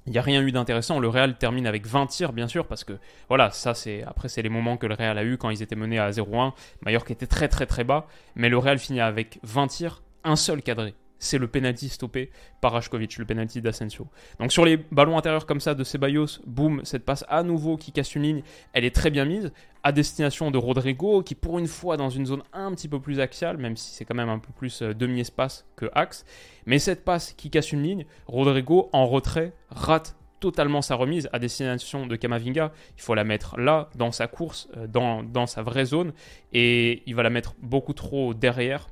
Il 0.05 0.11
n'y 0.11 0.17
a 0.17 0.21
rien 0.21 0.41
eu 0.41 0.51
d'intéressant. 0.51 0.99
Le 0.99 1.07
Real 1.07 1.37
termine 1.37 1.65
avec 1.65 1.87
20 1.87 2.07
tirs, 2.07 2.33
bien 2.33 2.47
sûr, 2.47 2.67
parce 2.67 2.83
que 2.83 2.93
voilà, 3.29 3.51
ça 3.51 3.73
c'est 3.73 4.03
après 4.03 4.27
c'est 4.27 4.41
les 4.41 4.49
moments 4.49 4.75
que 4.75 4.85
le 4.85 4.95
Real 4.95 5.17
a 5.17 5.23
eu 5.23 5.37
quand 5.37 5.49
ils 5.49 5.61
étaient 5.61 5.77
menés 5.77 5.99
à 5.99 6.09
0-1. 6.09 6.51
Mallorca 6.85 7.13
était 7.13 7.27
très 7.27 7.47
très 7.47 7.65
très 7.65 7.85
bas, 7.85 8.07
mais 8.35 8.49
le 8.49 8.57
Real 8.57 8.79
finit 8.79 8.99
avec 8.99 9.39
20 9.43 9.67
tirs, 9.67 10.03
un 10.25 10.35
seul 10.35 10.61
cadré 10.61 10.93
c'est 11.23 11.37
le 11.37 11.47
penalty 11.47 11.89
stoppé 11.89 12.31
par 12.61 12.73
Rajkovic, 12.73 13.17
le 13.17 13.25
penalty 13.25 13.61
d'Asensio. 13.61 14.07
Donc 14.39 14.51
sur 14.51 14.65
les 14.65 14.77
ballons 14.77 15.17
intérieurs 15.17 15.45
comme 15.45 15.59
ça 15.59 15.73
de 15.73 15.83
Ceballos, 15.83 16.39
boum, 16.45 16.81
cette 16.83 17.05
passe 17.05 17.25
à 17.29 17.43
nouveau 17.43 17.77
qui 17.77 17.91
casse 17.91 18.15
une 18.15 18.23
ligne, 18.23 18.43
elle 18.73 18.85
est 18.85 18.93
très 18.93 19.09
bien 19.09 19.25
mise, 19.25 19.51
à 19.83 19.91
destination 19.91 20.51
de 20.51 20.57
Rodrigo, 20.57 21.23
qui 21.23 21.35
pour 21.35 21.59
une 21.59 21.67
fois 21.67 21.97
dans 21.97 22.09
une 22.09 22.25
zone 22.25 22.43
un 22.53 22.71
petit 22.73 22.87
peu 22.87 22.99
plus 22.99 23.19
axiale, 23.19 23.57
même 23.57 23.75
si 23.75 23.93
c'est 23.93 24.05
quand 24.05 24.15
même 24.15 24.29
un 24.29 24.39
peu 24.39 24.51
plus 24.53 24.81
euh, 24.81 24.93
demi-espace 24.93 25.65
que 25.75 25.89
axe. 25.93 26.25
Mais 26.65 26.79
cette 26.79 27.03
passe 27.03 27.33
qui 27.33 27.49
casse 27.49 27.71
une 27.71 27.83
ligne, 27.83 28.05
Rodrigo 28.27 28.89
en 28.93 29.05
retrait 29.05 29.53
rate 29.69 30.15
totalement 30.39 30.81
sa 30.81 30.95
remise 30.95 31.29
à 31.31 31.39
destination 31.39 32.05
de 32.05 32.17
Kamavinga. 32.17 32.73
Il 32.97 33.01
faut 33.01 33.15
la 33.15 33.23
mettre 33.23 33.57
là, 33.57 33.89
dans 33.95 34.11
sa 34.11 34.27
course, 34.27 34.67
euh, 34.75 34.87
dans, 34.87 35.23
dans 35.23 35.47
sa 35.47 35.61
vraie 35.61 35.85
zone, 35.85 36.11
et 36.51 37.01
il 37.05 37.15
va 37.15 37.23
la 37.23 37.29
mettre 37.29 37.55
beaucoup 37.61 37.93
trop 37.93 38.33
derrière 38.33 38.87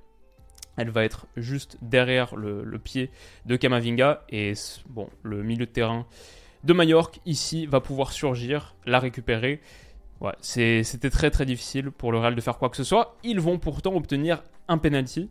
elle 0.81 0.89
va 0.89 1.03
être 1.03 1.27
juste 1.37 1.77
derrière 1.81 2.35
le, 2.35 2.77
pied 2.79 3.09
de 3.45 3.55
Kamavinga. 3.55 4.23
Et 4.29 4.53
le 5.23 5.43
milieu 5.43 5.65
de 5.65 5.71
terrain 5.71 6.05
de 6.63 6.73
Mallorca, 6.73 7.19
ici, 7.25 7.65
va 7.65 7.79
pouvoir 7.79 8.11
surgir, 8.11 8.75
la 8.85 8.99
récupérer. 8.99 9.61
C'était 10.41 11.09
très 11.09 11.31
très 11.31 11.45
difficile 11.45 11.91
pour 11.91 12.11
le 12.11 12.19
Real 12.19 12.35
de 12.35 12.41
faire 12.41 12.57
quoi 12.57 12.69
que 12.69 12.77
ce 12.77 12.83
soit. 12.83 13.15
Ils 13.23 13.39
vont 13.39 13.57
pourtant 13.57 13.95
obtenir 13.95 14.43
un 14.67 14.77
penalty 14.77 15.29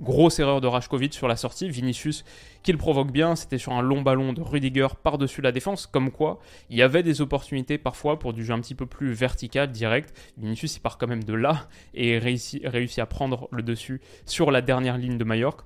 Grosse 0.00 0.38
erreur 0.38 0.60
de 0.60 0.68
Rajkovic 0.68 1.12
sur 1.12 1.26
la 1.26 1.36
sortie. 1.36 1.68
Vinicius, 1.68 2.24
qui 2.62 2.70
le 2.70 2.78
provoque 2.78 3.10
bien, 3.10 3.34
c'était 3.34 3.58
sur 3.58 3.72
un 3.72 3.82
long 3.82 4.02
ballon 4.02 4.32
de 4.32 4.40
Rudiger 4.40 4.86
par-dessus 5.02 5.42
la 5.42 5.50
défense. 5.50 5.88
Comme 5.88 6.12
quoi, 6.12 6.38
il 6.70 6.76
y 6.76 6.82
avait 6.82 7.02
des 7.02 7.20
opportunités 7.20 7.78
parfois 7.78 8.18
pour 8.18 8.32
du 8.32 8.44
jeu 8.44 8.54
un 8.54 8.60
petit 8.60 8.76
peu 8.76 8.86
plus 8.86 9.12
vertical, 9.12 9.72
direct. 9.72 10.16
Vinicius, 10.36 10.76
il 10.76 10.80
part 10.80 10.98
quand 10.98 11.08
même 11.08 11.24
de 11.24 11.34
là 11.34 11.68
et 11.94 12.18
réussit, 12.18 12.64
réussit 12.64 13.00
à 13.00 13.06
prendre 13.06 13.48
le 13.50 13.62
dessus 13.64 14.00
sur 14.24 14.52
la 14.52 14.60
dernière 14.60 14.98
ligne 14.98 15.18
de 15.18 15.24
Mallorca. 15.24 15.64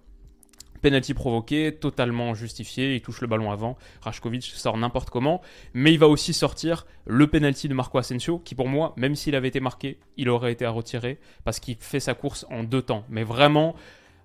Penalty 0.82 1.14
provoqué, 1.14 1.72
totalement 1.72 2.34
justifié, 2.34 2.96
il 2.96 3.00
touche 3.02 3.20
le 3.20 3.28
ballon 3.28 3.52
avant, 3.52 3.78
Rajkovic 4.00 4.42
sort 4.42 4.76
n'importe 4.76 5.10
comment, 5.10 5.40
mais 5.74 5.92
il 5.92 5.98
va 5.98 6.08
aussi 6.08 6.34
sortir 6.34 6.86
le 7.06 7.28
penalty 7.28 7.68
de 7.68 7.74
Marco 7.74 7.98
Asensio, 7.98 8.40
qui 8.40 8.56
pour 8.56 8.66
moi, 8.66 8.92
même 8.96 9.14
s'il 9.14 9.36
avait 9.36 9.46
été 9.46 9.60
marqué, 9.60 10.00
il 10.16 10.28
aurait 10.28 10.50
été 10.50 10.64
à 10.64 10.70
retirer, 10.70 11.20
parce 11.44 11.60
qu'il 11.60 11.76
fait 11.76 12.00
sa 12.00 12.14
course 12.14 12.44
en 12.50 12.64
deux 12.64 12.82
temps. 12.82 13.04
Mais 13.08 13.22
vraiment, 13.22 13.76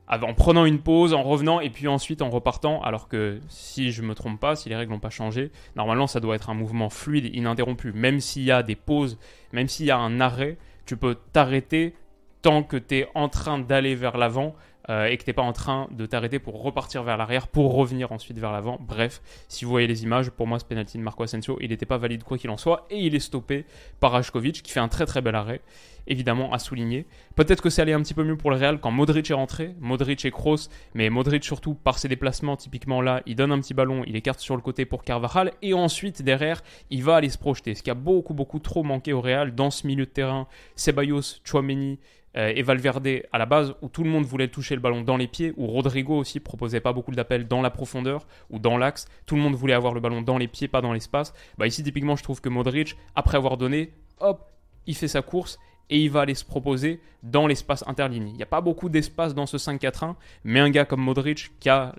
en 0.07 0.33
prenant 0.33 0.65
une 0.65 0.79
pause, 0.79 1.13
en 1.13 1.23
revenant 1.23 1.59
et 1.59 1.69
puis 1.69 1.87
ensuite 1.87 2.21
en 2.21 2.29
repartant. 2.29 2.81
Alors 2.81 3.07
que 3.07 3.39
si 3.49 3.91
je 3.91 4.01
me 4.01 4.15
trompe 4.15 4.39
pas, 4.39 4.55
si 4.55 4.69
les 4.69 4.75
règles 4.75 4.93
n'ont 4.93 4.99
pas 4.99 5.09
changé, 5.09 5.51
normalement 5.75 6.07
ça 6.07 6.19
doit 6.19 6.35
être 6.35 6.49
un 6.49 6.53
mouvement 6.53 6.89
fluide, 6.89 7.33
ininterrompu. 7.35 7.91
Même 7.91 8.19
s'il 8.19 8.43
y 8.43 8.51
a 8.51 8.63
des 8.63 8.75
pauses, 8.75 9.17
même 9.51 9.67
s'il 9.67 9.85
y 9.85 9.91
a 9.91 9.97
un 9.97 10.19
arrêt, 10.19 10.57
tu 10.85 10.97
peux 10.97 11.17
t'arrêter 11.33 11.93
tant 12.41 12.63
que 12.63 12.77
tu 12.77 12.97
es 12.97 13.09
en 13.15 13.29
train 13.29 13.59
d'aller 13.59 13.95
vers 13.95 14.17
l'avant 14.17 14.55
euh, 14.89 15.07
et 15.07 15.17
que 15.17 15.23
tu 15.23 15.29
n'es 15.29 15.33
pas 15.33 15.41
en 15.41 15.53
train 15.53 15.87
de 15.91 16.05
t'arrêter 16.05 16.39
pour 16.39 16.61
repartir 16.61 17.03
vers 17.03 17.17
l'arrière, 17.17 17.47
pour 17.47 17.73
revenir 17.73 18.11
ensuite 18.11 18.37
vers 18.37 18.51
l'avant. 18.51 18.77
Bref, 18.79 19.21
si 19.47 19.65
vous 19.65 19.71
voyez 19.71 19.87
les 19.87 20.03
images, 20.03 20.29
pour 20.29 20.47
moi 20.47 20.59
ce 20.59 20.65
penalty 20.65 20.97
de 20.97 21.03
Marco 21.03 21.23
Asensio, 21.23 21.57
il 21.61 21.69
n'était 21.69 21.85
pas 21.85 21.97
valide 21.97 22.23
quoi 22.23 22.37
qu'il 22.37 22.49
en 22.49 22.57
soit, 22.57 22.85
et 22.89 22.99
il 22.99 23.15
est 23.15 23.19
stoppé 23.19 23.65
par 23.99 24.11
Rajkovic 24.11 24.61
qui 24.61 24.71
fait 24.71 24.79
un 24.79 24.87
très 24.87 25.05
très 25.05 25.21
bel 25.21 25.35
arrêt, 25.35 25.61
évidemment 26.07 26.53
à 26.53 26.59
souligner. 26.59 27.05
Peut-être 27.35 27.61
que 27.61 27.69
c'est 27.69 27.81
allé 27.81 27.93
un 27.93 28.01
petit 28.01 28.13
peu 28.13 28.23
mieux 28.23 28.37
pour 28.37 28.49
le 28.49 28.57
Real 28.57 28.79
quand 28.79 28.91
Modric 28.91 29.29
est 29.29 29.33
rentré, 29.33 29.75
Modric 29.79 30.23
et 30.25 30.31
Kroos, 30.31 30.69
mais 30.93 31.09
Modric 31.09 31.43
surtout 31.43 31.73
par 31.73 31.99
ses 31.99 32.07
déplacements, 32.07 32.55
typiquement 32.55 33.01
là, 33.01 33.21
il 33.25 33.35
donne 33.35 33.51
un 33.51 33.59
petit 33.59 33.73
ballon, 33.73 34.03
il 34.07 34.15
écarte 34.15 34.39
sur 34.39 34.55
le 34.55 34.61
côté 34.61 34.85
pour 34.85 35.03
Carvajal, 35.03 35.51
et 35.61 35.73
ensuite 35.73 36.21
derrière, 36.21 36.63
il 36.89 37.03
va 37.03 37.17
aller 37.17 37.29
se 37.29 37.37
projeter, 37.37 37.75
ce 37.75 37.83
qui 37.83 37.91
a 37.91 37.95
beaucoup 37.95 38.33
beaucoup 38.33 38.59
trop 38.59 38.83
manqué 38.83 39.13
au 39.13 39.21
Real 39.21 39.53
dans 39.53 39.69
ce 39.69 39.85
milieu 39.85 40.05
de 40.05 40.11
terrain, 40.11 40.47
Ceballos, 40.75 41.41
Chouameni, 41.43 41.99
et 42.35 42.61
Valverde 42.61 43.23
à 43.31 43.37
la 43.37 43.45
base 43.45 43.73
où 43.81 43.89
tout 43.89 44.03
le 44.03 44.09
monde 44.09 44.25
voulait 44.25 44.47
toucher 44.47 44.75
le 44.75 44.81
ballon 44.81 45.01
dans 45.01 45.17
les 45.17 45.27
pieds, 45.27 45.53
où 45.57 45.65
Rodrigo 45.67 46.17
aussi 46.17 46.39
proposait 46.39 46.81
pas 46.81 46.93
beaucoup 46.93 47.11
d'appels 47.11 47.47
dans 47.47 47.61
la 47.61 47.71
profondeur 47.71 48.27
ou 48.49 48.59
dans 48.59 48.77
l'axe, 48.77 49.07
tout 49.25 49.35
le 49.35 49.41
monde 49.41 49.55
voulait 49.55 49.73
avoir 49.73 49.93
le 49.93 49.99
ballon 49.99 50.21
dans 50.21 50.37
les 50.37 50.47
pieds, 50.47 50.67
pas 50.67 50.81
dans 50.81 50.93
l'espace. 50.93 51.33
Bah 51.57 51.65
ici 51.65 51.83
typiquement 51.83 52.15
je 52.15 52.23
trouve 52.23 52.39
que 52.39 52.49
Modric, 52.49 52.95
après 53.15 53.37
avoir 53.37 53.57
donné, 53.57 53.91
hop, 54.19 54.51
il 54.85 54.95
fait 54.95 55.07
sa 55.07 55.21
course 55.21 55.57
et 55.89 55.99
il 55.99 56.11
va 56.11 56.21
aller 56.21 56.35
se 56.35 56.45
proposer 56.45 56.99
dans 57.23 57.47
l'espace 57.47 57.83
interligne. 57.87 58.27
Il 58.27 58.35
n'y 58.35 58.43
a 58.43 58.47
pas 58.47 58.61
beaucoup 58.61 58.89
d'espace 58.89 59.33
dans 59.33 59.45
ce 59.45 59.57
5-4-1, 59.57 60.15
mais 60.43 60.59
un 60.59 60.69
gars 60.69 60.85
comme 60.85 61.01
Modric 61.01 61.51
qui 61.59 61.69
a 61.69 61.95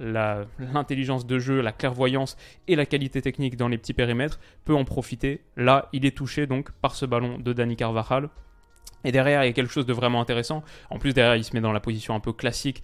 l'intelligence 0.58 1.26
de 1.26 1.38
jeu, 1.38 1.62
la 1.62 1.72
clairvoyance 1.72 2.36
et 2.68 2.76
la 2.76 2.86
qualité 2.86 3.22
technique 3.22 3.56
dans 3.56 3.68
les 3.68 3.78
petits 3.78 3.94
périmètres 3.94 4.40
peut 4.64 4.74
en 4.74 4.84
profiter. 4.84 5.40
Là, 5.56 5.88
il 5.92 6.04
est 6.04 6.16
touché 6.16 6.46
donc 6.46 6.70
par 6.70 6.94
ce 6.94 7.06
ballon 7.06 7.38
de 7.38 7.52
Dani 7.52 7.76
Carvajal. 7.76 8.28
Et 9.04 9.12
derrière, 9.12 9.44
il 9.44 9.46
y 9.46 9.50
a 9.50 9.52
quelque 9.52 9.72
chose 9.72 9.86
de 9.86 9.92
vraiment 9.92 10.20
intéressant. 10.20 10.62
En 10.90 10.98
plus, 10.98 11.14
derrière, 11.14 11.36
il 11.36 11.44
se 11.44 11.54
met 11.54 11.60
dans 11.60 11.72
la 11.72 11.80
position 11.80 12.14
un 12.14 12.20
peu 12.20 12.32
classique. 12.32 12.82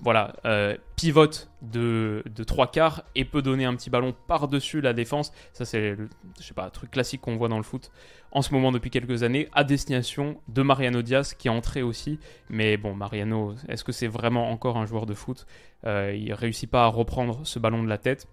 Voilà, 0.00 0.36
euh, 0.44 0.76
pivote 0.94 1.50
de, 1.60 2.22
trois 2.46 2.70
quarts 2.70 3.02
et 3.16 3.24
peut 3.24 3.42
donner 3.42 3.64
un 3.64 3.74
petit 3.74 3.90
ballon 3.90 4.14
par-dessus 4.28 4.80
la 4.80 4.92
défense. 4.92 5.32
Ça, 5.52 5.64
c'est, 5.64 5.96
je 6.38 6.44
sais 6.44 6.54
pas, 6.54 6.66
un 6.66 6.70
truc 6.70 6.92
classique 6.92 7.20
qu'on 7.20 7.36
voit 7.36 7.48
dans 7.48 7.56
le 7.56 7.64
foot 7.64 7.90
en 8.30 8.42
ce 8.42 8.52
moment 8.52 8.70
depuis 8.70 8.90
quelques 8.90 9.24
années, 9.24 9.48
à 9.52 9.64
destination 9.64 10.40
de 10.46 10.62
Mariano 10.62 11.02
Diaz, 11.02 11.34
qui 11.34 11.48
est 11.48 11.50
entré 11.50 11.82
aussi. 11.82 12.20
Mais 12.48 12.76
bon, 12.76 12.94
Mariano, 12.94 13.54
est-ce 13.68 13.82
que 13.82 13.90
c'est 13.90 14.06
vraiment 14.06 14.52
encore 14.52 14.76
un 14.76 14.86
joueur 14.86 15.04
de 15.04 15.14
foot? 15.14 15.46
Euh, 15.84 16.14
Il 16.16 16.32
réussit 16.32 16.70
pas 16.70 16.84
à 16.84 16.88
reprendre 16.88 17.40
ce 17.44 17.58
ballon 17.58 17.82
de 17.82 17.88
la 17.88 17.98
tête. 17.98 18.28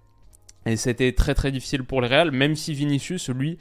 Et 0.67 0.77
c'était 0.77 1.13
très 1.13 1.33
très 1.33 1.51
difficile 1.51 1.83
pour 1.83 2.01
le 2.01 2.07
Real, 2.07 2.31
même 2.31 2.55
si 2.55 2.73
Vinicius, 2.73 3.29
lui, 3.29 3.57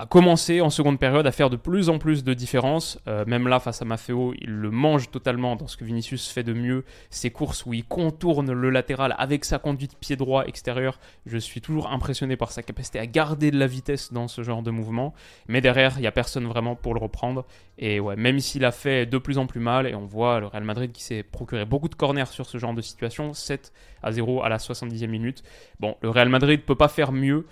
a 0.00 0.06
commencé 0.06 0.62
en 0.62 0.70
seconde 0.70 0.98
période 0.98 1.26
à 1.26 1.32
faire 1.32 1.50
de 1.50 1.56
plus 1.56 1.90
en 1.90 1.98
plus 1.98 2.24
de 2.24 2.32
différences. 2.32 2.98
Euh, 3.06 3.26
même 3.26 3.46
là, 3.48 3.60
face 3.60 3.82
à 3.82 3.84
Maffeo, 3.84 4.32
il 4.40 4.48
le 4.48 4.70
mange 4.70 5.10
totalement 5.10 5.56
dans 5.56 5.66
ce 5.66 5.76
que 5.76 5.84
Vinicius 5.84 6.28
fait 6.28 6.42
de 6.42 6.54
mieux. 6.54 6.84
Ses 7.10 7.30
courses 7.30 7.66
où 7.66 7.74
il 7.74 7.84
contourne 7.84 8.50
le 8.50 8.70
latéral 8.70 9.14
avec 9.18 9.44
sa 9.44 9.58
conduite 9.58 9.98
pied 9.98 10.16
droit 10.16 10.46
extérieur. 10.46 10.98
Je 11.26 11.36
suis 11.36 11.60
toujours 11.60 11.92
impressionné 11.92 12.36
par 12.36 12.50
sa 12.50 12.62
capacité 12.62 12.98
à 12.98 13.06
garder 13.06 13.50
de 13.50 13.58
la 13.58 13.66
vitesse 13.66 14.10
dans 14.10 14.26
ce 14.26 14.42
genre 14.42 14.62
de 14.62 14.70
mouvement. 14.70 15.12
Mais 15.48 15.60
derrière, 15.60 15.98
il 15.98 16.00
n'y 16.00 16.06
a 16.06 16.12
personne 16.12 16.46
vraiment 16.46 16.76
pour 16.76 16.94
le 16.94 17.00
reprendre. 17.00 17.44
Et 17.76 18.00
ouais, 18.00 18.16
même 18.16 18.40
s'il 18.40 18.64
a 18.64 18.72
fait 18.72 19.04
de 19.04 19.18
plus 19.18 19.36
en 19.36 19.46
plus 19.46 19.60
mal, 19.60 19.86
et 19.86 19.94
on 19.94 20.06
voit 20.06 20.40
le 20.40 20.46
Real 20.46 20.64
Madrid 20.64 20.92
qui 20.92 21.02
s'est 21.02 21.22
procuré 21.22 21.66
beaucoup 21.66 21.88
de 21.88 21.94
corners 21.94 22.30
sur 22.30 22.46
ce 22.46 22.56
genre 22.56 22.72
de 22.72 22.80
situation, 22.80 23.34
7 23.34 23.70
à 24.02 24.12
0 24.12 24.42
à 24.42 24.48
la 24.48 24.56
70e 24.56 25.08
minute. 25.08 25.42
Bon, 25.78 25.96
le 26.00 26.08
Real 26.08 26.30
Madrid 26.30 26.62
peut 26.62 26.74
pas 26.74 26.88
faire 26.88 27.12
mieux. 27.12 27.44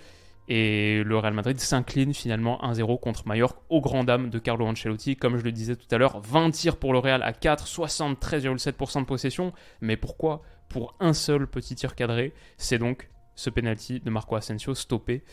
Et 0.51 1.03
le 1.03 1.17
Real 1.17 1.33
Madrid 1.33 1.59
s'incline 1.59 2.11
finalement 2.11 2.59
1-0 2.63 2.99
contre 2.99 3.27
Mallorca 3.27 3.61
au 3.69 3.81
grand 3.81 4.03
dam 4.03 4.31
de 4.31 4.39
Carlo 4.39 4.65
Ancelotti. 4.65 5.15
Comme 5.15 5.37
je 5.37 5.43
le 5.43 5.51
disais 5.51 5.75
tout 5.75 5.85
à 5.91 5.99
l'heure, 5.99 6.19
20 6.21 6.49
tirs 6.49 6.77
pour 6.77 6.91
le 6.91 6.97
Real 6.97 7.21
à 7.21 7.33
4, 7.33 7.67
73,7% 7.67 9.01
de 9.01 9.05
possession. 9.05 9.53
Mais 9.79 9.95
pourquoi 9.95 10.41
Pour 10.67 10.95
un 10.99 11.13
seul 11.13 11.45
petit 11.45 11.75
tir 11.75 11.93
cadré. 11.93 12.33
C'est 12.57 12.79
donc 12.79 13.09
ce 13.35 13.51
penalty 13.51 13.99
de 13.99 14.09
Marco 14.09 14.35
Asensio 14.35 14.73
stoppé 14.73 15.23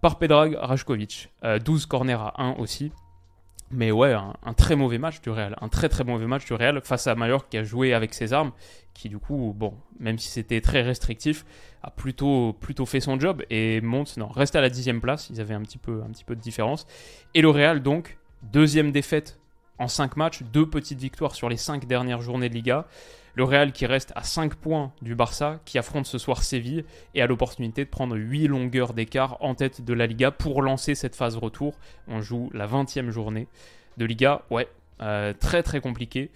par 0.00 0.18
Pedrag 0.18 0.56
Rajkovic. 0.58 1.30
12 1.64 1.84
euh, 1.84 1.86
corners 1.86 2.14
à 2.14 2.42
1 2.42 2.54
aussi. 2.54 2.92
Mais 3.70 3.90
ouais, 3.90 4.12
un, 4.12 4.54
très 4.54 4.76
mauvais 4.76 4.98
match 4.98 5.20
du 5.20 5.30
Real. 5.30 5.56
Un 5.60 5.68
très 5.68 5.88
très 5.88 6.04
mauvais 6.04 6.26
match 6.26 6.44
du 6.46 6.54
Real 6.54 6.80
face 6.82 7.06
à 7.08 7.14
Mallorca 7.16 7.48
qui 7.50 7.58
a 7.58 7.64
joué 7.64 7.94
avec 7.94 8.14
ses 8.14 8.32
armes, 8.32 8.52
qui 8.94 9.08
du 9.08 9.18
coup, 9.18 9.52
bon, 9.56 9.74
même 9.98 10.18
si 10.18 10.28
c'était 10.28 10.60
très 10.60 10.82
restrictif, 10.82 11.44
a 11.82 11.90
plutôt, 11.90 12.52
plutôt 12.52 12.86
fait 12.86 13.00
son 13.00 13.18
job 13.18 13.42
et 13.50 13.80
monte, 13.80 14.16
non, 14.18 14.28
reste 14.28 14.54
à 14.54 14.60
la 14.60 14.70
dixième 14.70 15.00
place. 15.00 15.30
Ils 15.30 15.40
avaient 15.40 15.54
un 15.54 15.58
un 15.58 15.62
petit 15.62 15.78
peu 15.78 16.36
de 16.36 16.40
différence. 16.40 16.86
Et 17.34 17.42
le 17.42 17.50
Real, 17.50 17.82
donc, 17.82 18.18
deuxième 18.42 18.92
défaite 18.92 19.40
en 19.78 19.88
5 19.88 20.16
matchs, 20.16 20.42
deux 20.42 20.68
petites 20.68 21.00
victoires 21.00 21.34
sur 21.34 21.48
les 21.48 21.56
5 21.56 21.86
dernières 21.86 22.20
journées 22.20 22.48
de 22.48 22.54
Liga. 22.54 22.86
Le 23.34 23.44
Real 23.44 23.72
qui 23.72 23.84
reste 23.84 24.12
à 24.16 24.22
5 24.22 24.54
points 24.54 24.92
du 25.02 25.14
Barça, 25.14 25.60
qui 25.66 25.78
affronte 25.78 26.06
ce 26.06 26.16
soir 26.16 26.42
Séville 26.42 26.84
et 27.14 27.20
a 27.20 27.26
l'opportunité 27.26 27.84
de 27.84 27.90
prendre 27.90 28.16
8 28.16 28.48
longueurs 28.48 28.94
d'écart 28.94 29.36
en 29.40 29.54
tête 29.54 29.84
de 29.84 29.92
la 29.92 30.06
Liga 30.06 30.30
pour 30.30 30.62
lancer 30.62 30.94
cette 30.94 31.14
phase 31.14 31.36
retour. 31.36 31.74
On 32.08 32.22
joue 32.22 32.50
la 32.54 32.66
20e 32.66 33.10
journée 33.10 33.46
de 33.98 34.06
Liga. 34.06 34.42
Ouais, 34.50 34.68
euh, 35.02 35.34
très 35.38 35.62
très 35.62 35.80
compliqué 35.80 36.30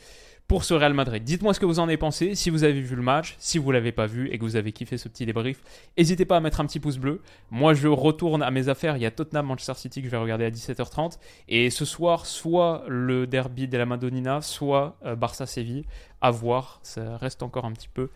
pour 0.50 0.64
ce 0.64 0.74
Real 0.74 0.94
Madrid. 0.94 1.22
Dites-moi 1.22 1.54
ce 1.54 1.60
que 1.60 1.64
vous 1.64 1.78
en 1.78 1.84
avez 1.84 1.96
pensé, 1.96 2.34
si 2.34 2.50
vous 2.50 2.64
avez 2.64 2.80
vu 2.80 2.96
le 2.96 3.02
match, 3.02 3.36
si 3.38 3.56
vous 3.56 3.70
l'avez 3.70 3.92
pas 3.92 4.06
vu 4.06 4.28
et 4.32 4.36
que 4.36 4.42
vous 4.42 4.56
avez 4.56 4.72
kiffé 4.72 4.98
ce 4.98 5.08
petit 5.08 5.24
débrief. 5.24 5.62
N'hésitez 5.96 6.24
pas 6.24 6.38
à 6.38 6.40
mettre 6.40 6.60
un 6.60 6.66
petit 6.66 6.80
pouce 6.80 6.98
bleu. 6.98 7.22
Moi, 7.52 7.72
je 7.72 7.86
retourne 7.86 8.42
à 8.42 8.50
mes 8.50 8.68
affaires. 8.68 8.96
Il 8.96 9.02
y 9.04 9.06
a 9.06 9.12
Tottenham 9.12 9.46
Manchester 9.46 9.74
City 9.76 10.00
que 10.00 10.06
je 10.06 10.10
vais 10.10 10.16
regarder 10.16 10.44
à 10.44 10.50
17h30. 10.50 11.18
Et 11.48 11.70
ce 11.70 11.84
soir, 11.84 12.26
soit 12.26 12.82
le 12.88 13.28
derby 13.28 13.68
de 13.68 13.78
la 13.78 13.86
Madonnina, 13.86 14.40
soit 14.40 14.96
euh, 15.04 15.14
Barça 15.14 15.46
Séville. 15.46 15.84
À 16.20 16.32
voir. 16.32 16.80
Ça 16.82 17.16
reste 17.18 17.44
encore 17.44 17.64
un 17.64 17.72
petit 17.72 17.88
peu 17.88 18.10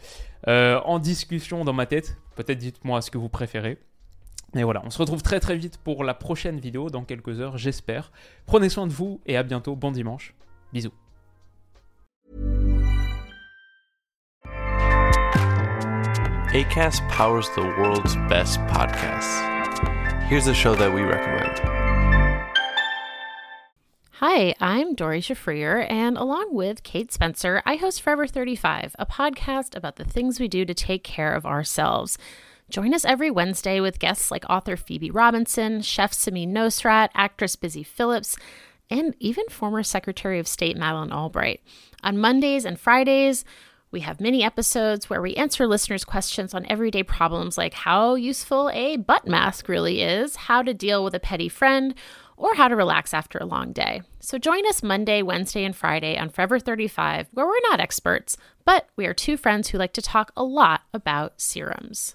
euh, 0.48 0.80
en 0.86 0.98
discussion 0.98 1.64
dans 1.64 1.72
ma 1.72 1.86
tête. 1.86 2.16
Peut-être 2.34 2.58
dites-moi 2.58 3.00
ce 3.00 3.12
que 3.12 3.18
vous 3.18 3.28
préférez. 3.28 3.78
Et 4.56 4.64
voilà, 4.64 4.82
on 4.84 4.90
se 4.90 4.98
retrouve 4.98 5.22
très 5.22 5.38
très 5.38 5.54
vite 5.54 5.78
pour 5.78 6.02
la 6.02 6.14
prochaine 6.14 6.58
vidéo 6.58 6.90
dans 6.90 7.04
quelques 7.04 7.38
heures, 7.38 7.58
j'espère. 7.58 8.10
Prenez 8.44 8.70
soin 8.70 8.88
de 8.88 8.92
vous 8.92 9.20
et 9.24 9.36
à 9.36 9.44
bientôt. 9.44 9.76
Bon 9.76 9.92
dimanche. 9.92 10.34
Bisous. 10.72 11.03
ACAST 16.54 17.08
powers 17.08 17.50
the 17.56 17.62
world's 17.62 18.14
best 18.28 18.60
podcasts. 18.60 19.52
Here's 20.28 20.46
a 20.46 20.54
show 20.54 20.76
that 20.76 20.94
we 20.94 21.02
recommend. 21.02 21.58
Hi, 24.12 24.54
I'm 24.60 24.94
Dory 24.94 25.20
Shafrier, 25.20 25.84
and 25.90 26.16
along 26.16 26.54
with 26.54 26.84
Kate 26.84 27.12
Spencer, 27.12 27.60
I 27.66 27.74
host 27.74 28.00
Forever 28.02 28.28
35, 28.28 28.94
a 29.00 29.04
podcast 29.04 29.76
about 29.76 29.96
the 29.96 30.04
things 30.04 30.38
we 30.38 30.46
do 30.46 30.64
to 30.64 30.72
take 30.72 31.02
care 31.02 31.34
of 31.34 31.44
ourselves. 31.44 32.18
Join 32.70 32.94
us 32.94 33.04
every 33.04 33.32
Wednesday 33.32 33.80
with 33.80 33.98
guests 33.98 34.30
like 34.30 34.48
author 34.48 34.76
Phoebe 34.76 35.10
Robinson, 35.10 35.82
chef 35.82 36.12
Samin 36.12 36.52
Nosrat, 36.52 37.08
actress 37.14 37.56
Busy 37.56 37.82
Phillips, 37.82 38.36
and 38.94 39.16
even 39.18 39.44
former 39.48 39.82
Secretary 39.82 40.38
of 40.38 40.46
State 40.46 40.76
Madeleine 40.76 41.12
Albright. 41.12 41.60
On 42.04 42.16
Mondays 42.16 42.64
and 42.64 42.78
Fridays, 42.78 43.44
we 43.90 44.00
have 44.00 44.20
mini 44.20 44.44
episodes 44.44 45.10
where 45.10 45.20
we 45.20 45.34
answer 45.34 45.66
listeners' 45.66 46.04
questions 46.04 46.54
on 46.54 46.66
everyday 46.66 47.02
problems 47.02 47.58
like 47.58 47.74
how 47.74 48.14
useful 48.14 48.70
a 48.72 48.96
butt 48.96 49.26
mask 49.26 49.68
really 49.68 50.00
is, 50.00 50.36
how 50.36 50.62
to 50.62 50.72
deal 50.72 51.02
with 51.02 51.14
a 51.14 51.20
petty 51.20 51.48
friend, 51.48 51.94
or 52.36 52.54
how 52.54 52.68
to 52.68 52.76
relax 52.76 53.12
after 53.12 53.38
a 53.38 53.46
long 53.46 53.72
day. 53.72 54.02
So 54.20 54.38
join 54.38 54.64
us 54.68 54.82
Monday, 54.82 55.22
Wednesday, 55.22 55.64
and 55.64 55.74
Friday 55.74 56.16
on 56.16 56.28
Forever 56.28 56.60
35, 56.60 57.28
where 57.32 57.46
we're 57.46 57.70
not 57.70 57.80
experts, 57.80 58.36
but 58.64 58.88
we 58.96 59.06
are 59.06 59.14
two 59.14 59.36
friends 59.36 59.68
who 59.68 59.78
like 59.78 59.92
to 59.94 60.02
talk 60.02 60.32
a 60.36 60.44
lot 60.44 60.82
about 60.92 61.40
serums. 61.40 62.14